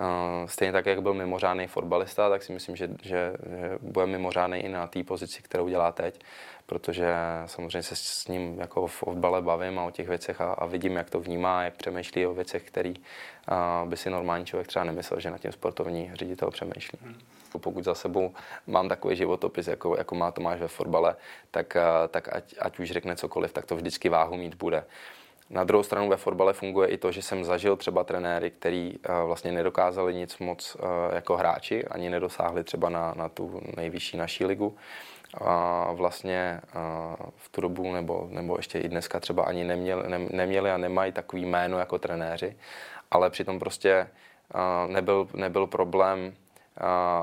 uh, 0.00 0.06
stejně 0.46 0.72
tak, 0.72 0.86
jak 0.86 1.02
byl 1.02 1.14
mimořádný 1.14 1.66
fotbalista, 1.66 2.28
tak 2.28 2.42
si 2.42 2.52
myslím, 2.52 2.76
že, 2.76 2.88
že, 3.02 3.32
že 3.48 3.78
bude 3.80 4.06
mimořádný 4.06 4.58
i 4.58 4.68
na 4.68 4.86
té 4.86 5.04
pozici, 5.04 5.42
kterou 5.42 5.68
dělá 5.68 5.92
teď, 5.92 6.20
protože 6.66 7.14
samozřejmě 7.46 7.82
se 7.82 7.96
s 7.96 8.28
ním 8.28 8.60
jako 8.60 8.86
v 8.86 8.92
fotbale 8.92 9.42
bavím 9.42 9.78
a 9.78 9.84
o 9.84 9.90
těch 9.90 10.08
věcech 10.08 10.40
a, 10.40 10.52
a 10.52 10.66
vidím, 10.66 10.96
jak 10.96 11.10
to 11.10 11.20
vnímá, 11.20 11.62
jak 11.62 11.74
přemýšlí 11.74 12.26
o 12.26 12.34
věcech, 12.34 12.62
který 12.62 12.94
uh, 12.94 13.88
by 13.88 13.96
si 13.96 14.10
normální 14.10 14.46
člověk 14.46 14.68
třeba 14.68 14.84
nemyslel, 14.84 15.20
že 15.20 15.30
na 15.30 15.38
tím 15.38 15.52
sportovní 15.52 16.10
ředitel 16.14 16.50
přemýšlí. 16.50 16.98
Hmm 17.02 17.16
pokud 17.58 17.84
za 17.84 17.94
sebou 17.94 18.32
mám 18.66 18.88
takový 18.88 19.16
životopis, 19.16 19.66
jako, 19.66 19.96
jako 19.96 20.14
má 20.14 20.30
Tomáš 20.30 20.60
ve 20.60 20.68
fotbale, 20.68 21.16
tak, 21.50 21.76
eh, 21.76 21.82
tak 22.08 22.36
ať, 22.36 22.54
ať 22.58 22.78
už 22.78 22.90
řekne 22.90 23.16
cokoliv, 23.16 23.52
tak 23.52 23.66
to 23.66 23.76
vždycky 23.76 24.08
váhu 24.08 24.36
mít 24.36 24.54
bude. 24.54 24.84
Na 25.50 25.64
druhou 25.64 25.82
stranu 25.82 26.08
ve 26.08 26.16
fotbale 26.16 26.52
funguje 26.52 26.88
i 26.88 26.98
to, 26.98 27.12
že 27.12 27.22
jsem 27.22 27.44
zažil 27.44 27.76
třeba 27.76 28.04
trenéry, 28.04 28.50
který 28.50 28.98
uh, 28.98 29.26
vlastně 29.26 29.52
nedokázali 29.52 30.14
nic 30.14 30.38
moc 30.38 30.74
uh, 30.74 30.82
jako 31.14 31.36
hráči, 31.36 31.84
ani 31.84 32.10
nedosáhli 32.10 32.64
třeba 32.64 32.88
na, 32.88 33.14
na 33.16 33.28
tu 33.28 33.60
nejvyšší 33.76 34.16
naší 34.16 34.44
ligu. 34.44 34.76
A 35.40 35.92
vlastně 35.92 36.60
v 37.36 37.48
tu 37.48 37.60
dobu 37.60 37.92
nebo, 37.92 38.28
nebo 38.30 38.56
ještě 38.56 38.78
i 38.78 38.88
dneska 38.88 39.20
třeba 39.20 39.42
ani 39.42 39.64
neměli, 39.64 40.08
ne, 40.08 40.18
neměli 40.30 40.70
a 40.70 40.76
nemají 40.76 41.12
takový 41.12 41.44
jméno 41.44 41.78
jako 41.78 41.98
trenéři, 41.98 42.56
ale 43.10 43.30
přitom 43.30 43.58
prostě 43.58 44.08
nebyl, 44.86 45.28
nebyl 45.34 45.66
problém 45.66 46.34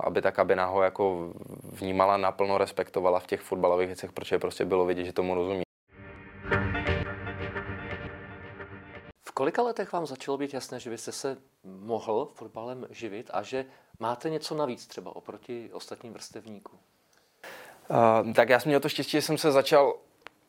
aby 0.03 0.22
ta 0.22 0.31
kabina 0.31 0.65
ho 0.65 0.84
jako 0.84 1.34
vnímala 1.63 2.17
naplno, 2.17 2.58
respektovala 2.58 3.20
v 3.20 3.27
těch 3.27 3.41
fotbalových 3.41 3.88
věcech, 3.88 4.12
protože 4.12 4.39
prostě 4.39 4.65
bylo 4.65 4.86
vidět, 4.86 5.05
že 5.05 5.13
tomu 5.13 5.36
rozumí. 5.36 5.63
V 9.24 9.31
kolika 9.34 9.62
letech 9.62 9.93
vám 9.93 10.05
začalo 10.05 10.38
být 10.38 10.53
jasné, 10.53 10.79
že 10.79 10.89
byste 10.89 11.12
se 11.12 11.38
mohl 11.63 12.29
fotbalem 12.34 12.88
živit 12.89 13.29
a 13.34 13.41
že 13.41 13.65
máte 14.00 14.29
něco 14.29 14.55
navíc 14.55 14.88
třeba 14.88 15.15
oproti 15.15 15.70
ostatním 15.74 16.13
vrstevníkům? 16.13 16.79
Uh, 17.89 18.34
tak 18.34 18.50
já 18.50 18.60
jsem 18.60 18.70
měl 18.70 18.79
to 18.79 18.89
štěstí, 18.89 19.12
že 19.12 19.22
jsem 19.22 19.38
se 19.38 19.51
začal 19.51 19.96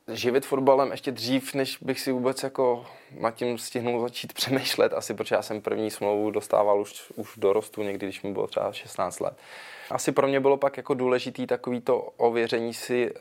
živit 0.08 0.46
fotbalem 0.46 0.90
ještě 0.90 1.12
dřív, 1.12 1.54
než 1.54 1.78
bych 1.80 2.00
si 2.00 2.12
vůbec 2.12 2.42
jako 2.42 2.86
nad 3.20 3.34
tím 3.34 3.58
stihnul 3.58 4.00
začít 4.00 4.32
přemýšlet, 4.32 4.92
asi 4.92 5.14
protože 5.14 5.34
já 5.34 5.42
jsem 5.42 5.60
první 5.60 5.90
smlouvu 5.90 6.30
dostával 6.30 6.80
už, 6.80 7.12
už 7.16 7.36
v 7.36 7.40
dorostu, 7.40 7.82
někdy, 7.82 8.06
když 8.06 8.22
mi 8.22 8.32
bylo 8.32 8.46
třeba 8.46 8.72
16 8.72 9.20
let. 9.20 9.34
Asi 9.90 10.12
pro 10.12 10.28
mě 10.28 10.40
bylo 10.40 10.56
pak 10.56 10.76
jako 10.76 10.94
důležitý 10.94 11.46
takový 11.46 11.80
to 11.80 11.98
ověření 12.16 12.74
si 12.74 13.10
uh, 13.14 13.20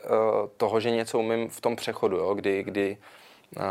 toho, 0.56 0.80
že 0.80 0.90
něco 0.90 1.18
umím 1.18 1.48
v 1.48 1.60
tom 1.60 1.76
přechodu, 1.76 2.16
jo, 2.16 2.34
kdy, 2.34 2.62
kdy 2.62 2.98
uh, 3.56 3.62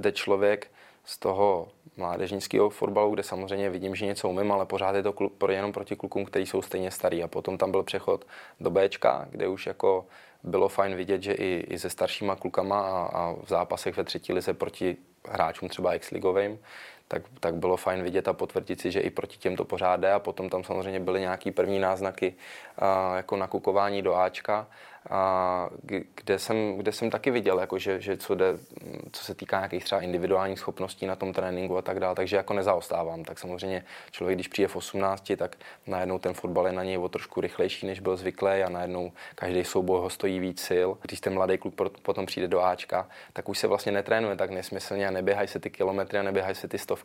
jde 0.00 0.12
člověk 0.12 0.70
z 1.04 1.18
toho 1.18 1.68
mládežnického 1.96 2.70
fotbalu, 2.70 3.14
kde 3.14 3.22
samozřejmě 3.22 3.70
vidím, 3.70 3.94
že 3.94 4.06
něco 4.06 4.28
umím, 4.28 4.52
ale 4.52 4.66
pořád 4.66 4.94
je 4.94 5.02
to 5.02 5.12
klub, 5.12 5.44
jenom 5.48 5.72
proti 5.72 5.96
klukům, 5.96 6.24
kteří 6.24 6.46
jsou 6.46 6.62
stejně 6.62 6.90
starý. 6.90 7.22
A 7.22 7.28
potom 7.28 7.58
tam 7.58 7.70
byl 7.70 7.82
přechod 7.82 8.24
do 8.60 8.70
Bčka, 8.70 9.26
kde 9.30 9.48
už 9.48 9.66
jako 9.66 10.06
bylo 10.42 10.68
fajn 10.68 10.96
vidět, 10.96 11.22
že 11.22 11.32
i, 11.32 11.66
i 11.68 11.78
se 11.78 11.90
staršíma 11.90 12.36
klukama 12.36 12.80
a, 12.80 13.06
a 13.06 13.32
v 13.32 13.48
zápasech 13.48 13.96
ve 13.96 14.04
třetí 14.04 14.32
lize 14.32 14.54
proti 14.54 14.96
hráčům 15.28 15.68
třeba 15.68 15.90
ex-ligovým, 15.90 16.58
tak, 17.10 17.22
tak 17.40 17.54
bylo 17.54 17.76
fajn 17.76 18.02
vidět 18.02 18.28
a 18.28 18.32
potvrdit 18.32 18.80
si, 18.80 18.90
že 18.90 19.00
i 19.00 19.10
proti 19.10 19.38
těm 19.38 19.56
to 19.56 19.64
pořád 19.64 20.00
jde 20.00 20.12
a 20.12 20.18
potom 20.18 20.48
tam 20.48 20.64
samozřejmě 20.64 21.00
byly 21.00 21.20
nějaký 21.20 21.50
první 21.50 21.78
náznaky 21.78 22.34
a, 22.78 23.16
jako 23.16 23.36
nakukování 23.36 24.02
do 24.02 24.16
Ačka 24.16 24.66
a 25.10 25.70
kde 26.14 26.38
jsem, 26.38 26.76
kde 26.76 26.92
jsem 26.92 27.10
taky 27.10 27.30
viděl, 27.30 27.60
jako 27.60 27.78
že, 27.78 28.00
že 28.00 28.16
co, 28.16 28.34
jde, 28.34 28.46
co 29.12 29.24
se 29.24 29.34
týká 29.34 29.56
nějakých 29.56 29.84
třeba 29.84 30.00
individuálních 30.00 30.58
schopností 30.58 31.06
na 31.06 31.16
tom 31.16 31.32
tréninku 31.32 31.76
a 31.76 31.82
tak 31.82 32.00
dále, 32.00 32.14
takže 32.14 32.36
jako 32.36 32.52
nezaostávám. 32.54 33.24
Tak 33.24 33.38
samozřejmě 33.38 33.84
člověk, 34.10 34.36
když 34.36 34.48
přijde 34.48 34.68
v 34.68 34.76
18, 34.76 35.32
tak 35.36 35.56
najednou 35.86 36.18
ten 36.18 36.34
fotbal 36.34 36.66
je 36.66 36.72
na 36.72 36.84
něj 36.84 36.98
o 36.98 37.08
trošku 37.08 37.40
rychlejší, 37.40 37.86
než 37.86 38.00
byl 38.00 38.16
zvyklý 38.16 38.50
a 38.50 38.68
najednou 38.68 39.12
každý 39.34 39.64
souboj 39.64 40.00
ho 40.00 40.10
stojí 40.10 40.38
víc 40.40 40.60
sil. 40.68 40.88
Když 41.02 41.20
ten 41.20 41.34
mladý 41.34 41.58
kluk 41.58 41.74
potom 42.02 42.26
přijde 42.26 42.48
do 42.48 42.62
Ačka, 42.62 43.08
tak 43.32 43.48
už 43.48 43.58
se 43.58 43.66
vlastně 43.66 43.92
netrénuje 43.92 44.36
tak 44.36 44.50
nesmyslně 44.50 45.08
a 45.08 45.10
neběhají 45.10 45.48
se 45.48 45.60
ty 45.60 45.70
kilometry 45.70 46.18
a 46.18 46.22
neběhají 46.22 46.54
se 46.54 46.68
ty 46.68 46.78
stovky, 46.78 46.99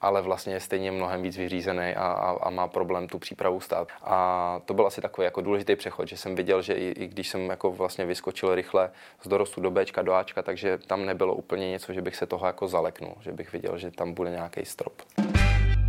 ale 0.00 0.22
vlastně 0.22 0.54
je 0.54 0.60
stejně 0.60 0.92
mnohem 0.92 1.22
víc 1.22 1.36
vyřízený 1.36 1.94
a, 1.94 2.06
a, 2.06 2.30
a 2.46 2.50
má 2.50 2.68
problém 2.68 3.08
tu 3.08 3.18
přípravu 3.18 3.60
stát. 3.60 3.88
A 4.02 4.60
to 4.64 4.74
byl 4.74 4.86
asi 4.86 5.00
takový 5.00 5.24
jako 5.24 5.40
důležitý 5.40 5.76
přechod, 5.76 6.08
že 6.08 6.16
jsem 6.16 6.34
viděl, 6.34 6.62
že 6.62 6.74
i, 6.74 6.88
i 6.88 7.06
když 7.06 7.28
jsem 7.28 7.50
jako 7.50 7.72
vlastně 7.72 8.06
vyskočil 8.06 8.54
rychle 8.54 8.90
z 9.22 9.28
dorostu 9.28 9.60
do 9.60 9.70
Bčka, 9.70 10.02
do 10.02 10.14
Ačka, 10.14 10.42
takže 10.42 10.78
tam 10.78 11.06
nebylo 11.06 11.34
úplně 11.34 11.70
něco, 11.70 11.92
že 11.92 12.02
bych 12.02 12.16
se 12.16 12.26
toho 12.26 12.46
jako 12.46 12.68
zaleknul, 12.68 13.14
že 13.20 13.32
bych 13.32 13.52
viděl, 13.52 13.78
že 13.78 13.90
tam 13.90 14.14
bude 14.14 14.30
nějaký 14.30 14.64
strop. 14.64 15.02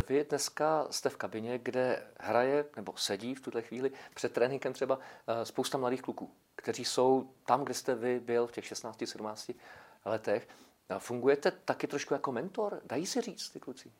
Vy 0.08 0.24
dneska 0.24 0.86
jste 0.90 1.08
v 1.08 1.16
kabině, 1.16 1.58
kde 1.62 2.02
hraje 2.20 2.64
nebo 2.76 2.92
sedí 2.96 3.34
v 3.34 3.40
tuhle 3.40 3.62
chvíli 3.62 3.90
před 4.14 4.32
tréninkem 4.32 4.72
třeba 4.72 4.98
eh, 5.26 5.44
spousta 5.44 5.78
mladých 5.78 6.02
kluků, 6.02 6.30
kteří 6.56 6.84
jsou 6.84 7.30
tam, 7.46 7.64
kde 7.64 7.74
jste 7.74 7.94
vy 7.94 8.20
byl 8.20 8.46
v 8.46 8.52
těch 8.52 8.64
16-17 8.64 9.54
letech. 10.04 10.48
Fungujete 10.98 11.50
taky 11.50 11.86
trošku 11.86 12.14
jako 12.14 12.32
mentor? 12.32 12.80
Dají 12.84 13.06
si 13.06 13.20
říct 13.20 13.48
ty 13.48 13.60
kluci? 13.60 13.90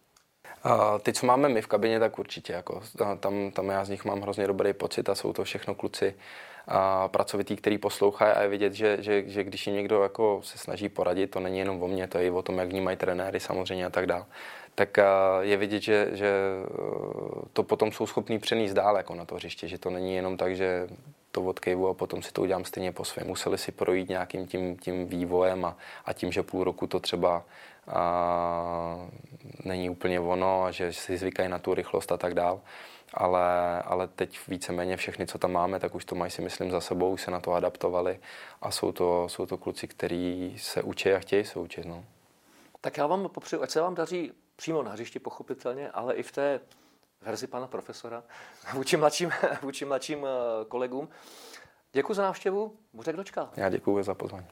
A 0.63 0.99
ty, 0.99 1.13
co 1.13 1.27
máme 1.27 1.49
my 1.49 1.63
v 1.63 1.67
kabině, 1.67 2.01
tak 2.01 2.19
určitě. 2.19 2.53
Jako, 2.53 2.83
tam, 3.21 3.51
tam 3.51 3.69
já 3.69 3.85
z 3.85 3.89
nich 3.89 4.05
mám 4.05 4.21
hrozně 4.21 4.47
dobrý 4.47 4.73
pocit 4.73 5.09
a 5.09 5.15
jsou 5.15 5.33
to 5.33 5.45
všechno 5.45 5.75
kluci 5.75 6.15
a 6.69 7.09
pracovitý, 7.09 7.57
který 7.57 7.79
poslouchají 7.79 8.33
a 8.33 8.43
je 8.43 8.49
vidět, 8.49 8.73
že, 8.73 8.97
že, 9.01 9.29
že 9.29 9.45
když 9.45 9.67
jim 9.67 9.77
někdo 9.77 10.03
jako 10.03 10.41
se 10.45 10.59
snaží 10.59 10.89
poradit, 10.89 11.27
to 11.27 11.41
není 11.41 11.59
jenom 11.59 11.83
o 11.83 11.89
mně, 11.89 12.09
to 12.09 12.19
je 12.19 12.27
i 12.27 12.31
o 12.31 12.43
tom, 12.43 12.59
jak 12.59 12.69
vnímají 12.69 12.97
trenéry 12.97 13.41
samozřejmě 13.41 13.87
a 13.87 13.91
tak 13.91 14.07
dále, 14.07 14.25
tak 14.75 14.99
je 15.41 15.57
vidět, 15.57 15.83
že, 15.83 16.09
že 16.13 16.33
to 17.53 17.63
potom 17.63 17.93
jsou 17.93 18.07
schopní 18.07 18.39
přenést 18.39 18.75
dál 18.75 18.97
jako 18.97 19.15
na 19.15 19.25
to 19.25 19.35
hřiště, 19.35 19.69
že 19.69 19.79
to 19.79 19.91
není 19.91 20.15
jenom 20.15 20.37
tak, 20.37 20.57
že 20.57 20.89
to 21.31 21.43
odkejvu 21.43 21.89
a 21.89 21.95
potom 21.95 22.23
si 22.23 22.33
to 22.33 22.43
udělám 22.43 22.65
stejně 22.65 22.93
po 22.93 23.05
svém. 23.05 23.27
Museli 23.27 23.59
si 23.59 23.73
projít 23.73 24.09
nějakým 24.09 24.47
tím, 24.47 24.77
tím 24.77 25.07
vývojem 25.07 25.65
a, 25.65 25.77
a 26.05 26.13
tím, 26.13 26.33
že 26.33 26.43
půl 26.43 26.65
roku 26.65 26.87
to 26.87 27.01
třeba 27.01 27.45
a, 27.89 29.09
není 29.65 29.91
úplně 29.91 30.21
ono 30.21 30.65
a 30.65 30.71
že 30.71 30.93
si 30.93 31.17
zvykají 31.17 31.49
na 31.49 31.59
tu 31.59 31.75
rychlost 31.75 32.13
a 32.13 32.17
tak 32.17 32.35
dál. 32.35 32.61
Ale, 33.15 33.83
ale 33.83 34.09
teď 34.09 34.39
víceméně 34.49 34.97
všechny, 34.97 35.27
co 35.27 35.39
tam 35.39 35.53
máme, 35.53 35.81
tak 35.81 35.95
už 35.95 36.05
to 36.05 36.15
mají 36.15 36.31
si 36.31 36.43
myslím 36.43 36.71
za 36.71 36.81
sebou, 36.81 37.13
už 37.13 37.23
se 37.23 37.31
na 37.31 37.41
to 37.41 37.53
adaptovali 37.53 38.21
a 38.63 38.71
jsou 38.71 38.93
to, 38.93 39.29
jsou 39.29 39.47
to 39.47 39.57
kluci, 39.57 39.89
kteří 39.89 40.57
se 40.59 40.83
učí 40.83 41.13
a 41.13 41.19
chtějí 41.19 41.45
se 41.45 41.59
učit. 41.59 41.87
No. 41.87 42.05
Tak 42.81 42.97
já 42.97 43.07
vám 43.07 43.29
popřeju, 43.29 43.63
ať 43.63 43.71
se 43.71 43.81
vám 43.81 43.95
daří 43.95 44.33
přímo 44.57 44.83
na 44.83 44.91
hřišti 44.91 45.19
pochopitelně, 45.19 45.91
ale 45.91 46.15
i 46.15 46.23
v 46.23 46.33
té 46.33 46.61
verzi 47.21 47.47
pana 47.47 47.67
profesora 47.67 48.25
vůči 48.75 48.97
mladším, 48.97 49.31
vůči 49.63 49.85
mladším 49.85 50.27
eh, 50.27 50.65
kolegům. 50.65 51.09
Děkuji 51.93 52.15
za 52.15 52.23
návštěvu, 52.23 52.77
Buřek 52.93 53.17
dočkal. 53.17 53.51
Já 53.57 53.69
děkuji 53.69 54.03
za 54.03 54.15
pozvání. 54.15 54.47